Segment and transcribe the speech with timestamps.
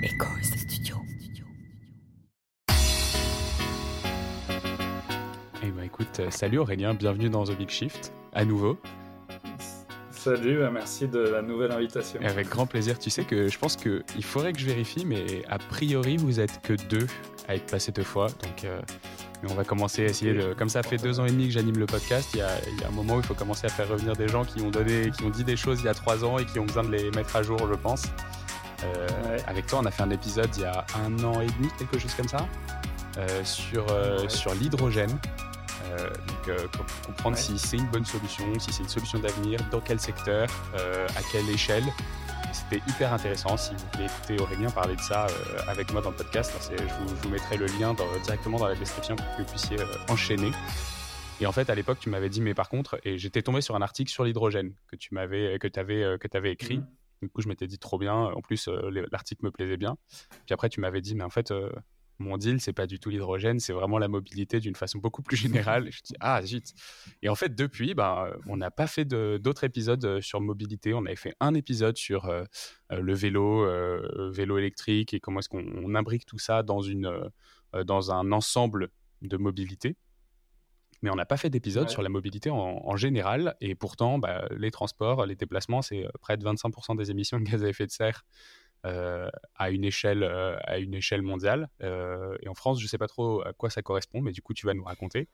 [0.00, 0.96] Echoes Studio.
[5.60, 8.78] Eh ben écoute, euh, salut Aurélien, bienvenue dans The Big Shift, à nouveau.
[10.10, 12.20] Salut, euh, merci de la nouvelle invitation.
[12.20, 12.96] Et avec grand plaisir.
[13.00, 16.62] Tu sais que je pense qu'il faudrait que je vérifie, mais a priori, vous êtes
[16.62, 17.06] que deux
[17.48, 18.28] à être passés deux fois.
[18.28, 18.80] Donc, euh,
[19.48, 20.54] on va commencer à essayer de.
[20.54, 22.80] Comme ça fait deux ans et demi que j'anime le podcast, il y, a, il
[22.80, 24.70] y a un moment où il faut commencer à faire revenir des gens qui ont,
[24.70, 26.84] donné, qui ont dit des choses il y a trois ans et qui ont besoin
[26.84, 28.04] de les mettre à jour, je pense.
[28.84, 29.42] Euh, Ouais.
[29.46, 31.98] Avec toi, on a fait un épisode il y a un an et demi, quelque
[31.98, 32.46] chose comme ça,
[33.18, 34.28] euh, sur, euh, Ouais.
[34.28, 35.18] sur l'hydrogène.
[36.26, 36.56] Donc,
[37.06, 37.42] comprendre Ouais.
[37.42, 41.48] si c'est une bonne solution, si c'est une solution d'avenir, dans quel secteur, à quelle
[41.48, 41.84] échelle.
[42.52, 43.56] C'était hyper intéressant.
[43.56, 45.26] Si vous voulez écouter Aurélien parler de ça
[45.66, 48.68] avec moi dans le podcast, je, vous, je vous mettrai le lien dans- directement dans
[48.68, 49.76] la description pour que vous puissiez
[50.08, 50.50] enchaîner.
[51.40, 53.74] Et en fait, à l'époque, tu m'avais dit, mais par contre, et j'étais tombé sur
[53.76, 56.78] un article sur l'hydrogène que tu m'avais, que avais, que avais écrit.
[56.78, 56.86] Mhm.
[57.22, 58.14] Du coup, je m'étais dit trop bien.
[58.14, 59.96] En plus, euh, l'article me plaisait bien.
[60.46, 61.70] Puis après, tu m'avais dit, mais en fait, euh,
[62.18, 65.36] mon deal, c'est pas du tout l'hydrogène, c'est vraiment la mobilité d'une façon beaucoup plus
[65.36, 65.88] générale.
[65.88, 66.74] Et je dis, ah, zut.
[67.22, 70.94] Et en fait, depuis, ben, euh, on n'a pas fait d'autres épisodes euh, sur mobilité.
[70.94, 72.44] On avait fait un épisode sur euh,
[72.92, 73.66] euh, le vélo,
[74.30, 77.10] vélo électrique et comment est-ce qu'on on imbrique tout ça dans, une,
[77.84, 78.90] dans un ensemble
[79.22, 79.96] de mobilité.
[81.02, 81.88] Mais on n'a pas fait d'épisode Ouais.
[81.88, 83.54] sur la mobilité en, en général.
[83.60, 87.44] Et pourtant, bah, les transports, les déplacements, c'est euh, près de 25% des émissions de
[87.44, 88.24] gaz à effet de serre
[88.86, 91.68] euh, à, une échelle, euh, à une échelle mondiale.
[91.82, 94.40] Euh, et en France, je ne sais pas trop à quoi ça correspond, mais du
[94.40, 95.28] coup, tu vas nous raconter.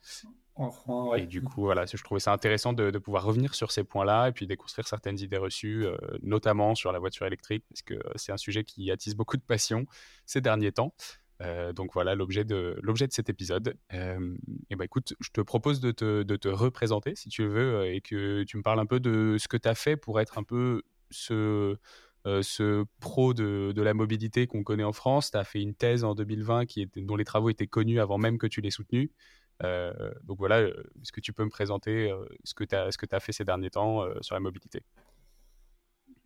[0.55, 1.23] En France, ouais.
[1.25, 4.29] Et du coup, voilà, je trouvais ça intéressant de, de pouvoir revenir sur ces points-là
[4.29, 5.85] et puis déconstruire certaines idées reçues,
[6.23, 9.85] notamment sur la voiture électrique, parce que c'est un sujet qui attise beaucoup de passion
[10.27, 10.95] ces derniers temps.
[11.43, 13.77] Euh, donc voilà l'objet de l'objet de cet épisode.
[13.93, 14.37] Euh,
[14.71, 17.75] et ben écoute, je te propose de te, de te représenter si tu le veux
[17.75, 20.21] euh, et que tu me parles un peu de ce que tu as fait pour
[20.21, 21.77] être un peu ce
[22.41, 25.31] ce pro de, de la mobilité qu'on connaît en France.
[25.31, 28.17] Tu as fait une thèse en 2020 qui était, dont les travaux étaient connus avant
[28.17, 29.11] même que tu les soutenus.
[29.61, 32.11] Donc voilà, est-ce que tu peux me présenter
[32.43, 34.83] ce que tu as, as fait ces derniers temps sur la mobilité?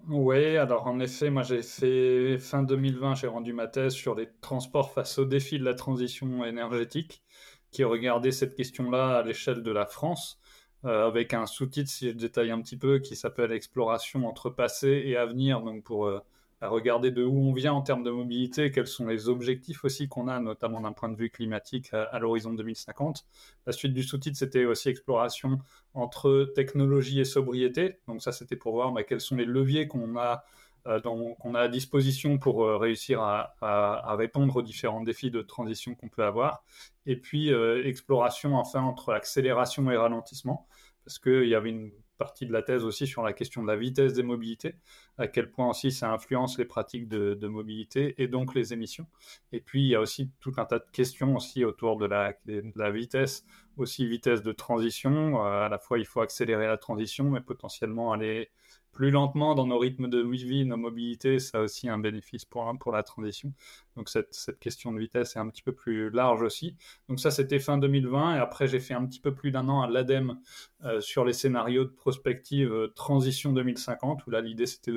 [0.06, 4.28] Oui, alors en effet, moi j'ai fait fin 2020, j'ai rendu ma thèse sur les
[4.40, 7.22] transports face au défi de la transition énergétique,
[7.70, 10.40] qui regardait cette question-là à l'échelle de la France,
[10.84, 15.02] euh, avec un sous-titre, si je détaille un petit peu, qui s'appelle Exploration entre passé
[15.04, 16.20] et avenir, donc pour euh,
[16.60, 20.08] à regarder de où on vient en termes de mobilité, quels sont les objectifs aussi
[20.08, 23.24] qu'on a, notamment d'un point de vue climatique à, l'horizon 2050.
[23.66, 25.58] La suite du sous-titre, c'était aussi Exploration
[25.94, 27.98] entre technologie et sobriété.
[28.08, 30.44] Donc ça, c'était pour voir bah, quels sont les leviers qu'on a,
[30.86, 35.94] euh, qu'on a à disposition pour euh, réussir à répondre aux différents défis de transition
[35.94, 36.64] qu'on peut avoir.
[37.08, 40.66] Et puis, euh, exploration enfin entre accélération et ralentissement,
[41.04, 43.76] parce qu'il y avait une partie de la thèse aussi sur la question de la
[43.76, 44.74] vitesse des mobilités,
[45.16, 49.06] à quel point aussi ça influence les pratiques de, mobilité et donc les émissions.
[49.52, 52.34] Et puis, il y a aussi tout un tas de questions aussi autour de la,
[52.46, 53.46] de la vitesse
[53.78, 55.44] aussi vitesse de transition.
[55.44, 58.50] Euh, à la fois, il faut accélérer la transition, mais potentiellement aller
[58.98, 61.38] plus lentement dans nos rythmes de vie, nos mobilités.
[61.38, 63.52] Ça a aussi un bénéfice pour, pour la transition.
[63.94, 66.74] Donc, cette, cette question de vitesse est un petit peu plus large aussi.
[67.08, 68.34] Donc, ça, c'était fin 2020.
[68.34, 70.40] Et après, j'ai fait un petit peu plus d'un an à l'ADEME
[70.84, 74.90] euh, sur les scénarios de prospective euh, transition 2050, où là, l'idée, c'était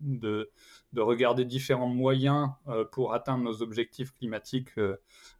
[0.00, 0.50] de,
[0.94, 4.70] de regarder différents moyens euh, pour atteindre nos objectifs climatiques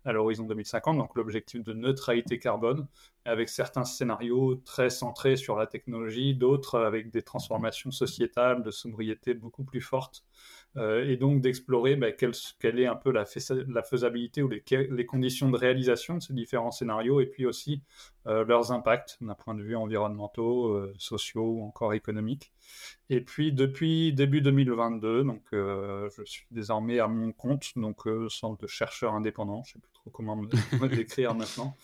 [0.05, 2.87] à l'horizon 2050, donc l'objectif de neutralité carbone,
[3.25, 9.35] avec certains scénarios très centrés sur la technologie, d'autres avec des transformations sociétales, de sobriété
[9.35, 10.25] beaucoup plus fortes,
[10.77, 14.49] euh, et donc d'explorer bah, quelle, quelle est un peu la, fais- la faisabilité ou
[14.49, 17.83] les, les conditions de réalisation de ces différents scénarios, et puis aussi
[18.27, 22.53] euh, leurs impacts d'un point de vue environnementaux, euh, sociaux ou encore économiques.
[23.11, 28.67] Et puis depuis début 2022, donc je suis désormais à mon compte, donc sorte de
[28.67, 29.63] chercheur indépendant.
[29.65, 30.47] Je sais plus trop comment me,
[30.81, 31.77] me décrire maintenant,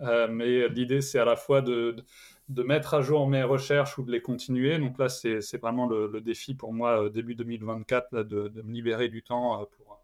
[0.00, 2.04] mais l'idée c'est à la fois de, de,
[2.48, 4.78] de mettre à jour mes recherches ou de les continuer.
[4.78, 8.62] Donc là c'est vraiment le, le défi pour moi euh, début 2024 là, de, de
[8.62, 10.00] me libérer du temps euh, pour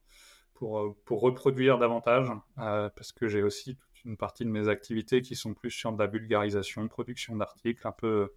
[0.54, 2.28] pour euh, pour reproduire davantage
[2.58, 5.92] euh, parce que j'ai aussi toute une partie de mes activités qui sont plus sur
[5.92, 8.32] de la vulgarisation, production d'articles, un peu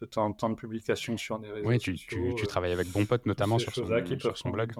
[0.00, 2.30] de temps en temps de publication sur des réseaux Oui, tu, sociaux.
[2.30, 4.72] tu, tu travailles avec Bon Pote notamment sur son, qui sur son blog.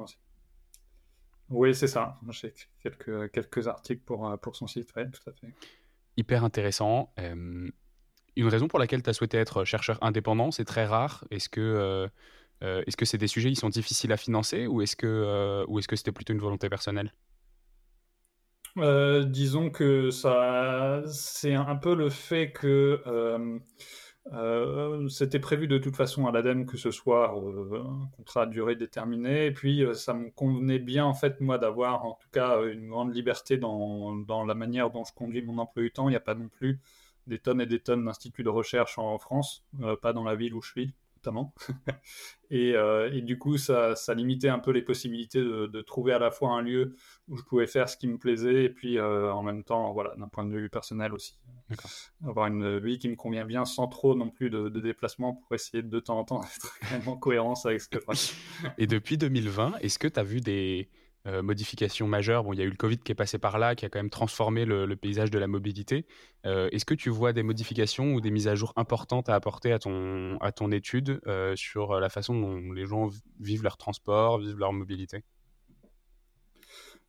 [1.49, 2.19] Oui, c'est ça.
[2.31, 5.47] J'ai quelques, quelques articles pour, pour son site, ouais, tout à fait.
[6.17, 7.13] Hyper intéressant.
[7.21, 7.69] Euh,
[8.37, 11.25] une raison pour laquelle tu as souhaité être chercheur indépendant, c'est très rare.
[11.31, 12.09] Est-ce que euh,
[12.63, 15.81] euh, est-ce que c'est des sujets qui sont difficiles à financer ou est-ce que euh,
[15.89, 17.13] que c'était plutôt une volonté personnelle?
[18.77, 23.01] Disons que c'est un peu le fait que
[25.09, 29.47] c'était prévu de toute façon à l'ADEME que ce soit un contrat à durée déterminée.
[29.47, 33.15] Et puis, ça me convenait bien, en fait, moi, d'avoir en tout cas une grande
[33.15, 36.09] liberté dans, dans, la manière dont je conduis mon emploi du temps.
[36.09, 36.79] Il n'y a pas non plus
[37.27, 39.65] des tonnes et des tonnes d'instituts de recherche en France,
[40.03, 40.95] pas dans la ville où je suis.
[42.53, 46.51] Euh, et, du coup, ça, limitait un peu les possibilités de, trouver à la fois
[46.51, 46.95] un lieu
[47.27, 50.15] où je pouvais faire ce qui me plaisait et puis euh, en même temps, voilà,
[50.17, 51.41] d'un point de vue personnel aussi,
[52.25, 55.57] avoir une vie qui me convient bien sans trop non plus de, de déplacement pour
[55.57, 56.41] essayer de, de temps en temps
[56.93, 58.69] d'être en cohérence avec ce que je fais.
[58.79, 60.89] Et depuis 2020, est-ce que tu as vu des,
[61.27, 62.45] euh, modifications majeures.
[62.45, 63.99] Bon, il y a eu le Covid qui est passé par là, qui a quand
[63.99, 66.07] même transformé le, paysage de la mobilité.
[66.45, 69.73] Euh, est-ce que tu vois des modifications ou des mises à jour importantes à apporter
[69.73, 74.39] à ton, à ton étude euh, sur la façon dont les gens vivent leur transport,
[74.39, 75.25] vivent leur mobilité?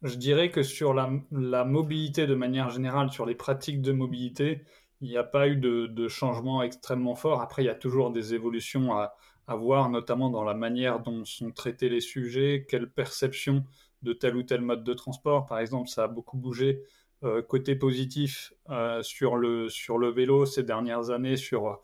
[0.02, 4.62] Je dirais que sur la, mobilité de manière générale, sur les pratiques de mobilité,
[5.02, 7.42] il n'y a pas eu de, changement extrêmement fort.
[7.42, 9.16] Après, il y a toujours des évolutions à,
[9.48, 13.64] à voir, notamment dans la manière dont sont traités les sujets, quelle perception
[14.02, 15.46] de tel ou tel mode de transport.
[15.46, 16.84] Par exemple, ça a beaucoup bougé
[17.24, 21.82] euh, côté positif euh, sur, le, sur le vélo ces dernières années, sur,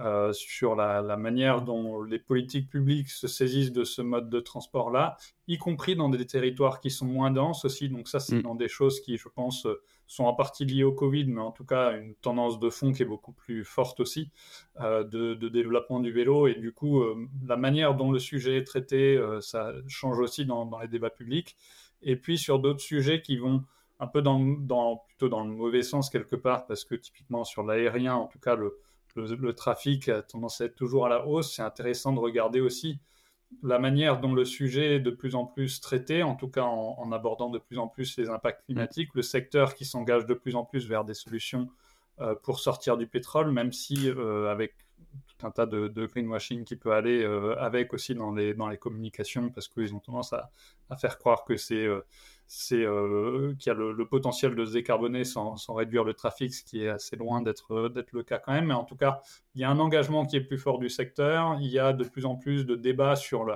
[0.00, 5.16] euh, sur la, manière dont les politiques publiques se saisissent de ce mode de transport-là,
[5.46, 7.88] y compris dans des territoires qui sont moins denses aussi.
[7.88, 8.42] Donc ça, c'est mm.
[8.42, 9.68] dans des choses qui, je pense,
[10.06, 13.02] sont en partie liées au Covid, mais en tout cas une tendance de fond qui
[13.02, 14.30] est beaucoup plus forte aussi
[14.80, 16.48] de, développement du vélo.
[16.48, 17.02] Et du coup,
[17.46, 21.56] la manière dont le sujet est traité, ça change aussi dans, dans, les débats publics.
[22.02, 23.64] Et puis sur d'autres sujets qui vont
[24.00, 27.62] un peu dans, dans, plutôt dans le mauvais sens quelque part, parce que typiquement sur
[27.62, 28.78] l'aérien, en tout cas, le,
[29.16, 31.54] le, trafic a tendance à être toujours à la hausse.
[31.54, 32.98] C'est intéressant de regarder aussi
[33.62, 37.12] la manière dont le sujet est de plus en plus traité, en tout cas en,
[37.12, 40.64] abordant de plus en plus les impacts climatiques, le secteur qui s'engage de plus en
[40.64, 41.68] plus vers des solutions
[42.20, 44.74] euh, pour sortir du pétrole, même si euh, avec
[45.28, 48.78] tout un tas de, greenwashing qui peut aller euh, avec aussi dans les, dans les
[48.78, 50.50] communications, parce qu'ils ont tendance à,
[50.90, 51.86] à, faire croire que c'est
[52.46, 56.62] c'est euh, qu'il y a le, potentiel de se décarboner sans, réduire le trafic, ce
[56.62, 58.66] qui est assez loin d'être d'être le cas quand même.
[58.66, 59.20] Mais en tout cas,
[59.54, 61.56] il y a un engagement qui est plus fort du secteur.
[61.60, 63.46] Il y a de plus en plus de débats sur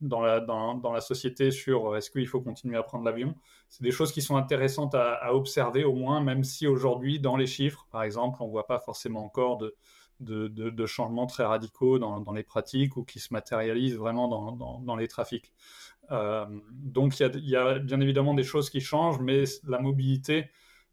[0.00, 3.34] dans, la, dans, la société sur euh, est-ce qu'il faut continuer à prendre l'avion.
[3.68, 7.46] C'est des choses qui sont intéressantes à, observer au moins, même si aujourd'hui, dans les
[7.46, 9.76] chiffres, par exemple, on ne voit pas forcément encore de,
[10.20, 14.80] de, de, changements très radicaux dans, dans, les pratiques ou qui se matérialisent vraiment dans,
[14.80, 15.52] dans les trafics.
[16.10, 20.50] Euh, donc il y, a bien évidemment des choses qui changent, mais la mobilité,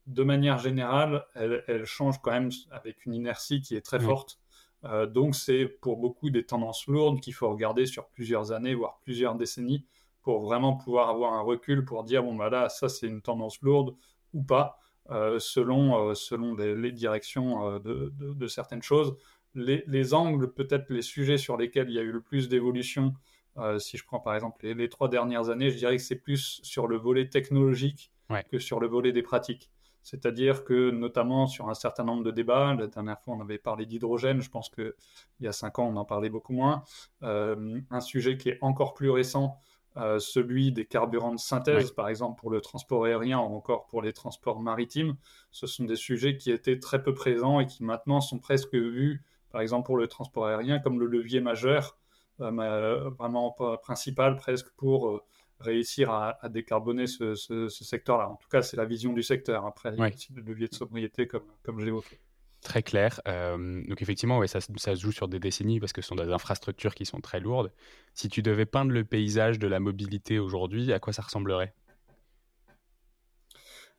[0.08, 4.40] de manière générale, elle, change quand même avec une inertie qui est très forte.
[4.86, 9.00] Euh, donc c'est pour beaucoup des tendances lourdes qu'il faut regarder sur plusieurs années, voire
[9.02, 9.86] plusieurs décennies,
[10.22, 13.62] pour vraiment pouvoir avoir un recul pour dire, bon, bah là, ça c'est une tendance
[13.62, 13.96] lourde
[14.34, 14.80] ou pas,
[15.10, 19.16] euh, selon, selon les, directions de, certaines choses.
[19.56, 23.14] Les, les angles, peut-être les sujets sur lesquels il y a eu le plus d'évolution,
[23.58, 26.60] euh, si je prends par exemple les, trois dernières années, je dirais que c'est plus
[26.64, 28.12] sur le volet technologique
[28.50, 29.70] que sur le volet des pratiques.
[30.02, 33.86] C'est-à-dire que notamment sur un certain nombre de débats, la dernière fois on avait parlé
[33.86, 34.94] d'hydrogène, je pense qu'il
[35.40, 36.84] y a cinq ans on en parlait beaucoup moins.
[37.22, 39.58] Euh, un sujet qui est encore plus récent,
[39.96, 44.02] euh, celui des carburants de synthèse, par exemple pour le transport aérien ou encore pour
[44.02, 45.16] les transports maritimes,
[45.52, 49.24] ce sont des sujets qui étaient très peu présents et qui maintenant sont presque vus,
[49.52, 51.98] par exemple pour le transport aérien, comme le levier majeur
[52.40, 55.24] vraiment principal presque pour euh,
[55.60, 57.36] réussir à, décarboner ce,
[57.70, 58.30] secteur-là.
[58.30, 59.66] En tout cas, c'est la vision du secteur.
[59.66, 62.20] Après, il y a aussi des leviers de sobriété, comme, comme je l'évoquais.
[62.62, 63.20] Très clair.
[63.26, 66.32] donc effectivement, ouais, ça, ça, se joue sur des décennies parce que ce sont des
[66.32, 67.74] infrastructures qui sont très lourdes.
[68.14, 71.74] Si tu devais peindre le paysage de la mobilité aujourd'hui, à quoi ça ressemblerait?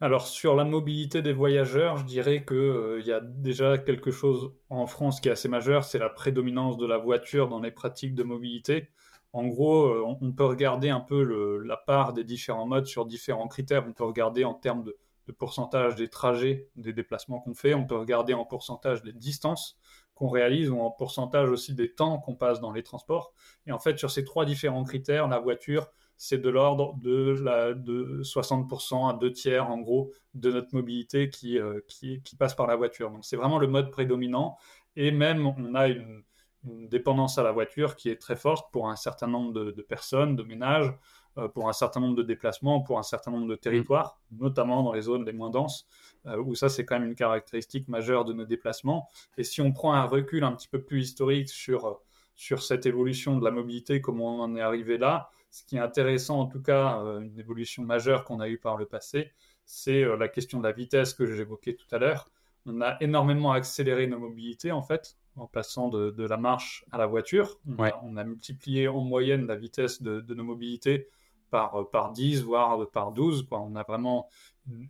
[0.00, 4.52] Alors sur la mobilité des voyageurs, je dirais qu'il euh, y a déjà quelque chose
[4.68, 8.14] en France qui est assez majeur, c'est la prédominance de la voiture dans les pratiques
[8.14, 8.90] de mobilité.
[9.32, 11.22] En gros, euh, on, peut regarder un peu
[11.64, 13.84] la part des différents modes sur différents critères.
[13.86, 14.96] On peut regarder en termes de,
[15.32, 17.74] pourcentage des trajets, des déplacements qu'on fait.
[17.74, 19.76] On peut regarder en pourcentage des distances
[20.14, 23.32] qu'on réalise ou en pourcentage aussi des temps qu'on passe dans les transports.
[23.66, 25.90] Et en fait, sur ces trois différents critères, la voiture
[26.24, 31.28] c'est de l'ordre de, la, de 60% à deux tiers, en gros, de notre mobilité
[31.28, 33.10] qui, euh, qui, passe par la voiture.
[33.10, 34.56] Donc, c'est vraiment le mode prédominant.
[34.96, 36.22] Et même, on a une,
[36.64, 40.42] dépendance à la voiture qui est très forte pour un certain nombre de, personnes, de
[40.42, 40.90] ménages,
[41.36, 44.94] euh, pour un certain nombre de déplacements, pour un certain nombre de territoires, notamment dans
[44.94, 45.86] les zones les moins denses,
[46.24, 49.10] euh, où ça, c'est quand même une caractéristique majeure de nos déplacements.
[49.36, 52.00] Et si on prend un recul un petit peu plus historique sur,
[52.34, 55.80] sur cette évolution de la mobilité, comment on en est arrivé là, ce qui est
[55.80, 59.30] intéressant, en tout cas, euh, une évolution majeure qu'on a eue par le passé,
[59.64, 62.28] c'est euh, la question de la vitesse que j'évoquais tout à l'heure.
[62.66, 67.06] on a énormément accéléré nos mobilités, en fait, en passant de, la marche à la
[67.06, 67.60] voiture.
[67.78, 71.06] On, a, multiplié en moyenne la vitesse de, nos mobilités
[71.50, 73.46] par, par 10, voire par 12.
[73.52, 74.28] On a vraiment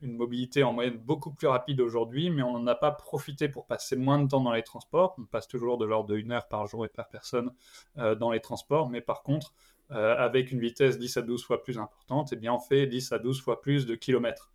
[0.00, 3.66] une, mobilité en moyenne beaucoup plus rapide aujourd'hui, mais on n'en a pas profité pour
[3.66, 5.14] passer moins de temps dans les transports.
[5.18, 7.52] On passe toujours de l'ordre de une heure par jour et par personne
[7.98, 9.52] euh, dans les transports, mais par contre,
[9.90, 13.12] euh, avec une vitesse 10 à 12 fois plus importante, eh bien, on fait 10
[13.12, 14.50] à 12 fois plus de kilomètres.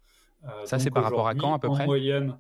[0.46, 2.38] Euh, Ça, c'est par rapport à quand à peu près En moyenne,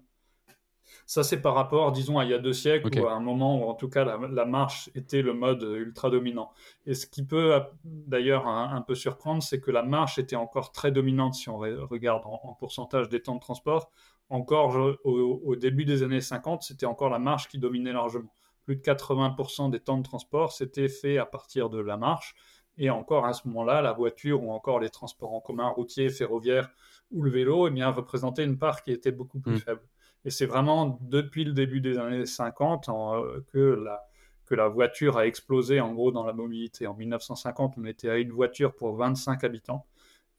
[1.05, 3.59] ça, c'est par rapport, disons, à il y a deux siècles, ou à un moment
[3.59, 6.51] où, en tout cas, la, marche était le mode ultra dominant.
[6.85, 10.91] Et ce qui peut d'ailleurs un, peu surprendre, c'est que la marche était encore très
[10.91, 13.91] dominante si on regarde en, pourcentage des temps de transport.
[14.29, 18.31] Encore au, début des années 50, c'était encore la marche qui dominait largement.
[18.63, 22.35] Plus de 80% des temps de transport, c'était fait à partir de la marche.
[22.79, 26.69] Et encore à ce moment-là, la voiture ou encore les transports en commun, routiers, ferroviaires
[27.11, 29.59] ou le vélo, eh bien, représentaient une part qui était beaucoup plus mmh.
[29.59, 29.81] faible.
[30.25, 34.07] Et c'est vraiment depuis le début des années 50 euh, que, la,
[34.45, 36.87] que la voiture a explosé en gros dans la mobilité.
[36.87, 39.85] En 1950, on était à une voiture pour 25 habitants.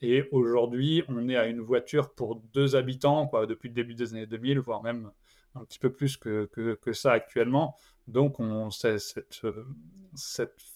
[0.03, 4.15] Et aujourd'hui, on est à une voiture pour deux habitants quoi, depuis le début des
[4.15, 5.11] années 2000, voire même
[5.55, 6.49] un petit peu plus que,
[6.81, 7.77] que, ça actuellement.
[8.11, 9.41] Donc, on, cette,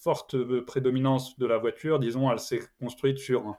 [0.00, 3.56] forte prédominance de la voiture, disons, elle s'est construite sur,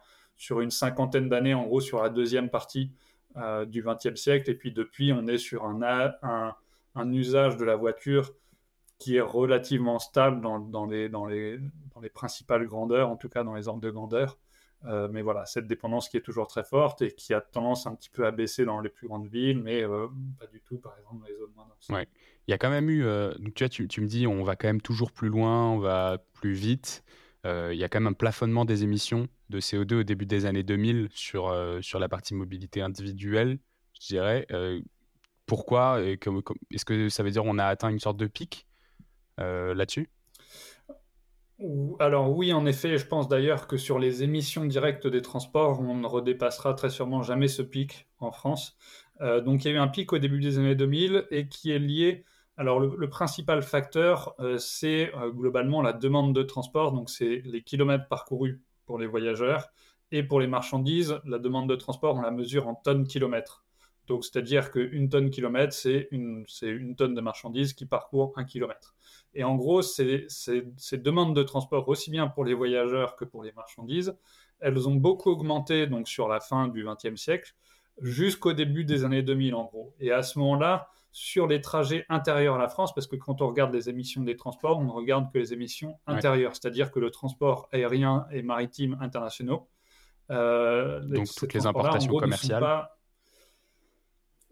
[0.62, 2.92] une cinquantaine d'années, en gros, sur la deuxième partie
[3.38, 4.50] euh, du XXe siècle.
[4.50, 6.56] Et puis depuis, on est sur un,
[7.12, 8.34] usage de la voiture
[8.98, 11.60] qui est relativement stable dans, dans, les, dans, les,
[11.94, 14.38] dans les principales grandeurs, en tout cas dans les ordres de grandeur.
[14.88, 17.96] Euh, mais voilà, cette dépendance qui est toujours très forte et qui a tendance un
[17.96, 20.08] petit peu à baisser dans les plus grandes villes, mais euh,
[20.40, 21.90] pas du tout, par exemple, dans les zones moins denses.
[21.90, 22.08] Ouais.
[22.48, 23.04] Il y a quand même eu,
[23.40, 26.20] donc tu, vois, tu, me dis, on va quand même toujours plus loin, on va
[26.34, 27.04] plus vite.
[27.46, 30.46] Euh, il y a quand même un plafonnement des émissions de CO2 au début des
[30.46, 33.60] années 2000 sur, euh, sur la partie mobilité individuelle,
[33.94, 34.48] je dirais.
[34.52, 34.82] Euh,
[35.46, 38.66] pourquoi Est-ce que ça veut dire qu'on a atteint une sorte de pic
[39.38, 40.10] là-dessus?
[42.00, 45.96] Alors oui, en effet, je pense d'ailleurs que sur les émissions directes des transports, on
[45.96, 48.78] ne redépassera très sûrement jamais ce pic en France.
[49.22, 51.80] donc il y a eu un pic au début des années 2000 et qui est
[51.80, 52.26] lié
[52.58, 57.62] alors le, principal facteur, euh, c'est euh, globalement la demande de transport, donc c'est les
[57.62, 59.68] kilomètres parcourus pour les voyageurs,
[60.12, 63.66] et pour les marchandises, la demande de transport, on la mesure en tonnes kilomètres.
[64.08, 66.46] Donc c'est-à-dire qu'une tonne kilomètre, c'est une,
[66.96, 68.96] tonne de marchandises qui parcourt un kilomètre.
[69.36, 73.44] Et en gros, ces, ces, demandes de transport, aussi bien pour les voyageurs que pour
[73.44, 74.18] les marchandises,
[74.60, 77.54] elles ont beaucoup augmenté donc sur la fin du XXe siècle
[78.02, 79.94] jusqu'au début des années 2000 en gros.
[80.00, 83.48] Et à ce moment-là, sur les trajets intérieurs à la France, parce que quand on
[83.48, 87.10] regarde les émissions des transports, on ne regarde que les émissions intérieures, c'est-à-dire que le
[87.10, 89.70] transport aérien et maritime internationaux.
[90.32, 92.62] Euh, Donc toutes les importations commerciales.
[92.62, 92.98] Pas...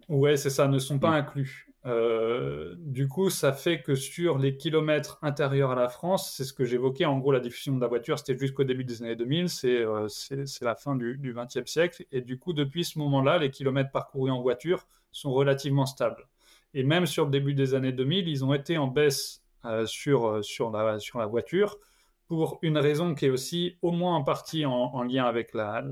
[0.08, 1.16] Ouais, c'est ça, ne sont pas mm.
[1.16, 1.73] inclus.
[1.86, 6.54] Euh, du coup, ça fait que sur les kilomètres intérieurs à la France, c'est ce
[6.54, 9.48] que j'évoquais, en gros, la diffusion de la voiture, c'était jusqu'au début des années 2000,
[9.66, 12.06] euh, c'est la fin du XXe siècle.
[12.12, 16.28] Et du coup, depuis ce moment-là, les kilomètres parcourus en voiture sont relativement stables.
[16.74, 20.44] Et même sur le début des années 2000, ils ont été en baisse euh, sur,
[20.44, 21.78] sur, la, sur la voiture
[22.28, 25.84] pour une raison qui est aussi au moins en partie en, lien avec la,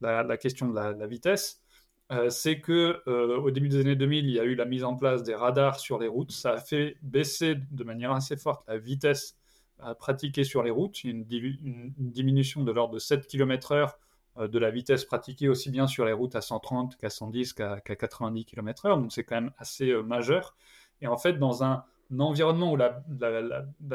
[0.00, 1.62] la, question de la, vitesse.
[2.10, 4.96] Euh, c'est que au début des années 2000, il y a eu la mise en
[4.96, 6.32] place des radars sur les routes.
[6.32, 9.36] Ça a fait baisser de manière assez forte la vitesse
[9.98, 10.96] pratiquée sur les routes.
[11.04, 13.92] A une, une diminution de l'ordre de 7 km/h
[14.38, 17.80] euh, de la vitesse pratiquée aussi bien sur les routes à 130 qu'à 110 qu'à
[17.80, 20.56] 90 km/h, donc c'est quand même assez euh, majeur.
[21.00, 21.84] Et en fait, dans un,
[22.18, 23.02] environnement où la,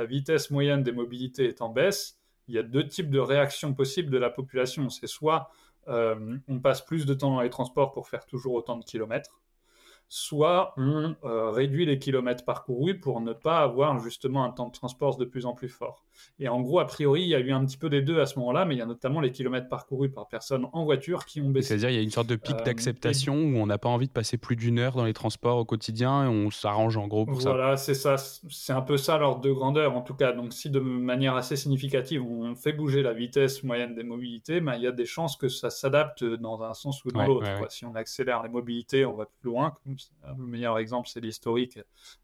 [0.05, 4.11] vitesse moyenne des mobilités est en baisse, il y a deux types de réactions possibles
[4.11, 4.89] de la population.
[4.89, 5.49] C'est soit
[5.87, 9.41] euh, on passe plus de temps dans les transports pour faire toujours autant de kilomètres,
[10.09, 14.73] soit on euh, réduit les kilomètres parcourus pour ne pas avoir justement un temps de
[14.73, 16.05] transport de plus en plus fort.
[16.39, 18.25] Et en gros, a priori, il y a eu un petit peu des deux à
[18.25, 21.41] ce moment-là, mais il y a notamment les kilomètres parcourus par personne en voiture qui
[21.41, 21.69] ont baissé.
[21.69, 24.07] C'est-à-dire, il y a une sorte de pic euh, d'acceptation où on n'a pas envie
[24.07, 27.25] de passer plus d'une heure dans les transports au quotidien et on s'arrange en gros
[27.25, 27.51] pour ça.
[27.51, 28.17] Voilà, c'est ça.
[28.17, 30.31] C'est un peu ça l'ordre de grandeur en tout cas.
[30.31, 34.75] Donc, si de manière assez significative, on fait bouger la vitesse moyenne des mobilités, ben,
[34.75, 37.47] il y a des chances que ça s'adapte dans un sens ou dans l'autre.
[37.69, 39.75] Si on accélère les mobilités, on va plus loin.
[39.85, 41.79] Le meilleur exemple, c'est l'historique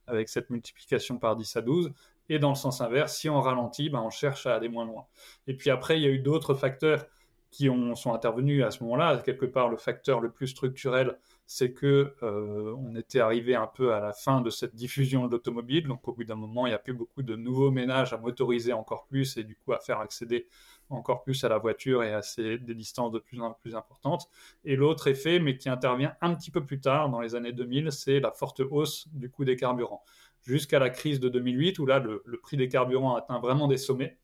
[0.08, 1.92] avec cette multiplication par 10 à 12.
[2.30, 5.06] Et dans le sens inverse, si on ralentit, ben on cherche à aller moins loin.
[5.48, 7.06] Et puis après, il y a eu d'autres facteurs
[7.52, 9.18] qui ont, sont intervenus à ce moment-là.
[9.18, 11.18] Quelque part, le facteur le plus structurel,
[11.48, 15.32] c'est que euh, on était arrivé un peu à la fin de cette diffusion de
[15.32, 15.88] l'automobile.
[15.88, 18.74] Donc, au bout d'un moment, il n'y a plus beaucoup de nouveaux ménages à motoriser
[18.74, 20.48] encore plus et du coup à faire accéder
[20.92, 24.28] encore plus à la voiture et à des distances de plus en plus importantes.
[24.66, 27.92] Et l'autre effet, mais qui intervient un petit peu plus tard, dans les années 2000,
[27.92, 30.04] c'est la forte hausse du coût des carburants.
[30.44, 34.18] Jusqu'à la crise de 2008, où là, le, prix des carburants atteint vraiment des sommets.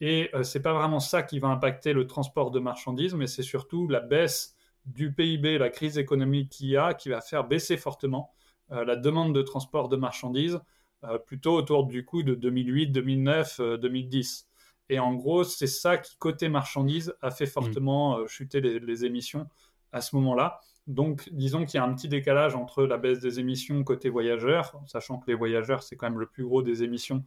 [0.00, 3.26] Et ce euh, c'est pas vraiment ça qui va impacter le transport de marchandises, mais
[3.26, 4.56] c'est surtout la baisse
[4.86, 8.32] du PIB, la crise économique qu'il y a, qui va faire baisser fortement
[8.72, 10.60] euh, la demande de transport de marchandises,
[11.04, 14.48] euh, plutôt autour du coût de 2008, 2009, 2010.
[14.90, 18.28] Et en gros, c'est ça qui, côté marchandises, a fait fortement mm.
[18.28, 19.48] chuter les, émissions
[19.92, 20.60] à ce moment-là.
[20.86, 24.78] Donc, disons qu'il y a un petit décalage entre la baisse des émissions côté voyageurs,
[24.86, 27.24] sachant que les voyageurs, c'est quand même le plus gros des émissions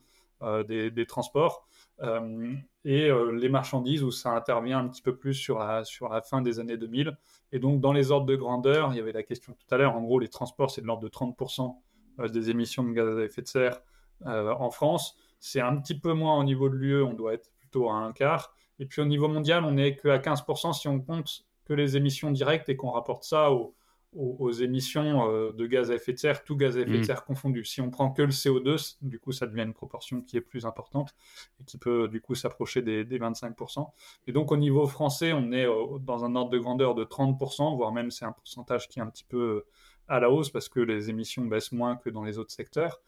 [0.68, 1.68] des, transports,
[2.04, 2.54] euh,
[2.86, 6.22] et euh, les marchandises où ça intervient un petit peu plus sur la, sur la
[6.22, 7.18] fin des années 2000.
[7.52, 9.96] Et donc, dans les ordres de grandeur, il y avait la question tout à l'heure,
[9.96, 11.76] en gros, les transports, c'est de l'ordre de 30%
[12.20, 13.82] euh, des émissions de gaz à effet de serre
[14.26, 15.16] en France.
[15.40, 18.12] C'est un petit peu moins au niveau de l'UE, on doit être plutôt à un
[18.14, 18.52] quart.
[18.80, 22.32] Et puis au niveau mondial, on n'est qu'à 15% si on compte que les émissions
[22.32, 23.76] directes et qu'on rapporte ça aux,
[24.14, 27.04] aux, émissions euh, de gaz à effet de serre, tout gaz à effet de mm.
[27.04, 27.66] serre confondu.
[27.66, 30.66] Si on prend que le CO2, du coup, ça devient une proportion qui est plus
[30.66, 31.14] importante
[31.60, 33.88] et qui peut du coup s'approcher des, 25%.
[34.28, 37.76] Et donc au niveau français, on est euh, dans un ordre de grandeur de 30%,
[37.76, 39.66] voire même c'est un pourcentage qui est un petit peu euh,
[40.08, 43.02] à la hausse parce que les émissions baissent moins que dans les autres secteurs.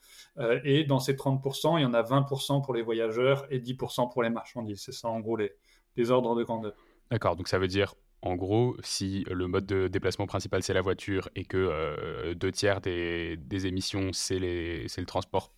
[0.64, 4.22] et dans ces 30%, il y en a 20% pour les voyageurs et 10% pour
[4.22, 4.82] les marchandises.
[4.82, 5.54] C'est ça en gros les,
[5.96, 6.74] les ordres de grandeur.
[7.10, 10.82] D'accord, donc ça veut dire en gros, si le mode de déplacement principal c'est la
[10.82, 15.52] voiture et que euh, deux tiers des, émissions c'est le transport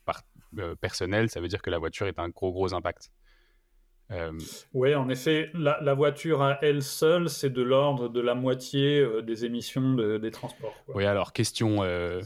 [0.59, 3.11] euh, personnel, ça veut dire que la voiture est un gros gros impact.
[4.13, 4.33] Euh,
[4.75, 9.23] oui, en effet, la, voiture à elle seule, c'est de l'ordre de la moitié euh,
[9.23, 10.75] des émissions des transports.
[10.95, 12.21] Oui, alors question euh,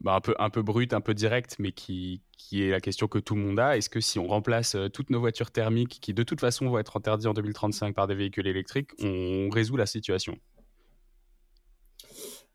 [0.00, 3.08] bah, un, peu, un peu brute, un peu directe, mais qui, qui est la question
[3.08, 3.76] que tout le monde a.
[3.76, 6.96] Est-ce que si on remplace toutes nos voitures thermiques, qui de toute façon vont être
[6.96, 10.36] interdites en 2035 par des véhicules électriques, on résout la situation?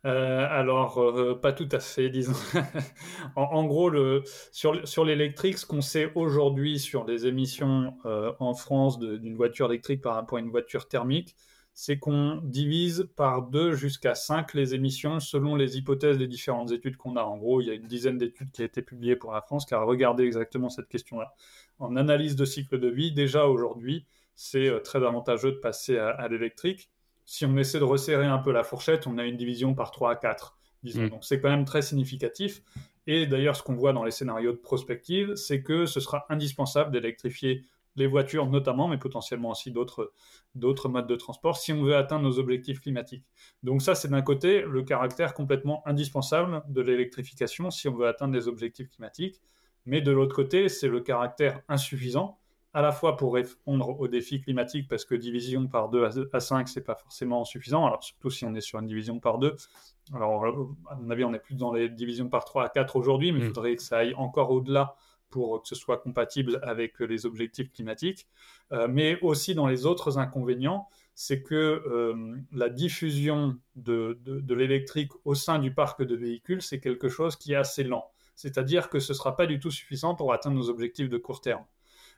[0.05, 2.33] Euh, alors, euh, pas tout à fait, disons.
[3.35, 8.53] en, gros, le, sur, sur l'électrique, ce qu'on sait aujourd'hui sur les émissions euh, en
[8.53, 11.35] France d'une voiture électrique par rapport à une voiture thermique,
[11.73, 16.97] c'est qu'on divise par deux jusqu'à cinq les émissions selon les hypothèses des différentes études
[16.97, 17.23] qu'on a.
[17.23, 19.65] En gros, il y a une dizaine d'études qui ont été publiées pour la France
[19.65, 21.33] qui a regardé exactement cette question-là.
[21.79, 26.89] En analyse de cycle de vie, déjà aujourd'hui, c'est très avantageux de passer à l'électrique
[27.25, 30.11] si on essaie de resserrer un peu la fourchette, on a une division par 3
[30.11, 31.03] à 4, disons.
[31.03, 31.09] Mm.
[31.09, 32.61] Donc c'est quand même très significatif.
[33.07, 36.91] Et d'ailleurs, ce qu'on voit dans les scénarios de prospective, c'est que ce sera indispensable
[36.91, 37.63] d'électrifier
[37.95, 40.11] les voitures notamment, mais potentiellement aussi d'autres,
[40.53, 43.25] d'autres modes de transport, si on veut atteindre nos objectifs climatiques.
[43.63, 48.33] Donc ça, c'est d'un côté le caractère complètement indispensable de l'électrification si on veut atteindre
[48.33, 49.41] les objectifs climatiques,
[49.85, 52.37] mais de l'autre côté, c'est le caractère insuffisant
[52.75, 56.67] à la fois pour répondre aux défis climatiques, parce que division par 2 à 5,
[56.67, 59.55] c'est pas forcément suffisant, alors surtout si on est sur une division par 2.
[60.13, 62.97] Alors, euh, à mon avis, on est plus dans les divisions par 3 à 4
[62.97, 63.47] aujourd'hui, mais il mm.
[63.47, 64.97] faudrait que ça aille encore au-delà
[65.29, 68.27] pour que ce soit compatible avec les objectifs climatiques.
[68.73, 75.13] Euh, mais aussi dans les autres inconvénients, c'est que euh, la diffusion de, de l'électrique
[75.23, 78.11] au sein du parc de véhicules, c'est quelque chose qui est assez lent.
[78.35, 81.39] C'est-à-dire que ce ne sera pas du tout suffisant pour atteindre nos objectifs de court
[81.39, 81.63] terme.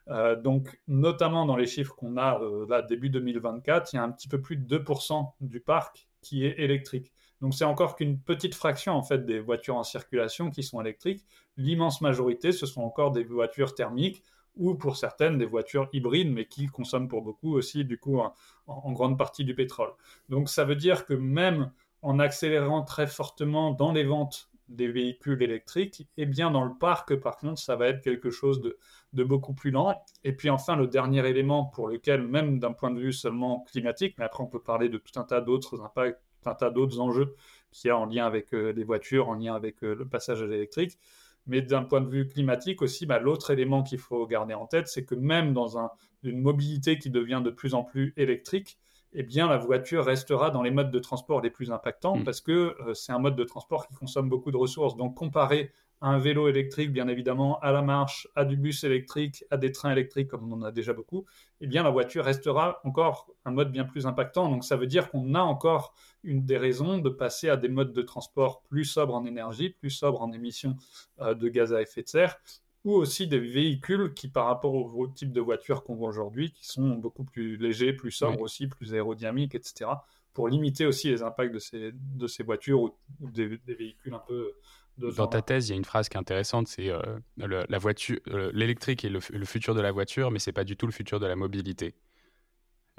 [0.09, 4.03] Euh, donc, notamment dans les chiffres qu'on a euh, là, début 2024, il y a
[4.03, 7.13] un petit peu plus de 2% du parc qui est électrique.
[7.41, 11.25] Donc, c'est encore qu'une petite fraction en fait des voitures en circulation qui sont électriques.
[11.57, 14.23] L'immense majorité, ce sont encore des voitures thermiques
[14.55, 18.19] ou pour certaines des voitures hybrides, mais qui consomment pour beaucoup aussi du coup
[18.65, 19.91] en grande partie du pétrole.
[20.29, 25.41] Donc, ça veut dire que même en accélérant très fortement dans les ventes des véhicules
[25.41, 28.77] électriques, et eh bien dans le parc, par contre, ça va être quelque chose de,
[29.13, 29.95] beaucoup plus lent.
[30.23, 34.15] Et puis enfin, le dernier élément pour lequel, même d'un point de vue seulement climatique,
[34.17, 36.99] mais après on peut parler de tout un tas d'autres impacts, tout un tas d'autres
[36.99, 37.35] enjeux
[37.71, 40.47] qui a en lien avec euh, les voitures, en lien avec euh, le passage à
[40.47, 40.97] l'électrique.
[41.45, 44.87] Mais d'un point de vue climatique aussi, bah, l'autre élément qu'il faut garder en tête,
[44.87, 45.77] c'est que même dans
[46.23, 48.77] une mobilité qui devient de plus en plus électrique,
[49.13, 52.23] eh bien, la voiture restera dans les modes de transport les plus impactants mm.
[52.23, 54.97] parce que euh, c'est un mode de transport qui consomme beaucoup de ressources.
[54.97, 59.43] Donc, comparé à un vélo électrique, bien évidemment, à la marche, à du bus électrique,
[59.49, 61.25] à des trains électriques, comme on en a déjà beaucoup,
[61.59, 64.49] eh bien, la voiture restera encore un mode bien plus impactant.
[64.49, 67.93] Donc, ça veut dire qu'on a encore une des raisons de passer à des modes
[67.93, 70.75] de transport plus sobres en énergie, plus sobres en émissions
[71.19, 72.37] euh, de gaz à effet de serre,
[72.83, 76.67] ou aussi des véhicules qui, par rapport au, type de voiture qu'on voit aujourd'hui, qui
[76.67, 79.89] sont beaucoup plus légers, plus sobres aussi, plus aérodynamiques, etc.,
[80.33, 84.53] pour limiter aussi les impacts de ces, de ces voitures ou, des, véhicules un peu
[84.97, 87.01] Dans ta thèse, il y a une phrase qui est intéressante, c'est euh,
[87.37, 90.87] la voiture, euh, l'électrique est le, futur de la voiture, mais c'est pas du tout
[90.87, 91.93] le futur de la mobilité.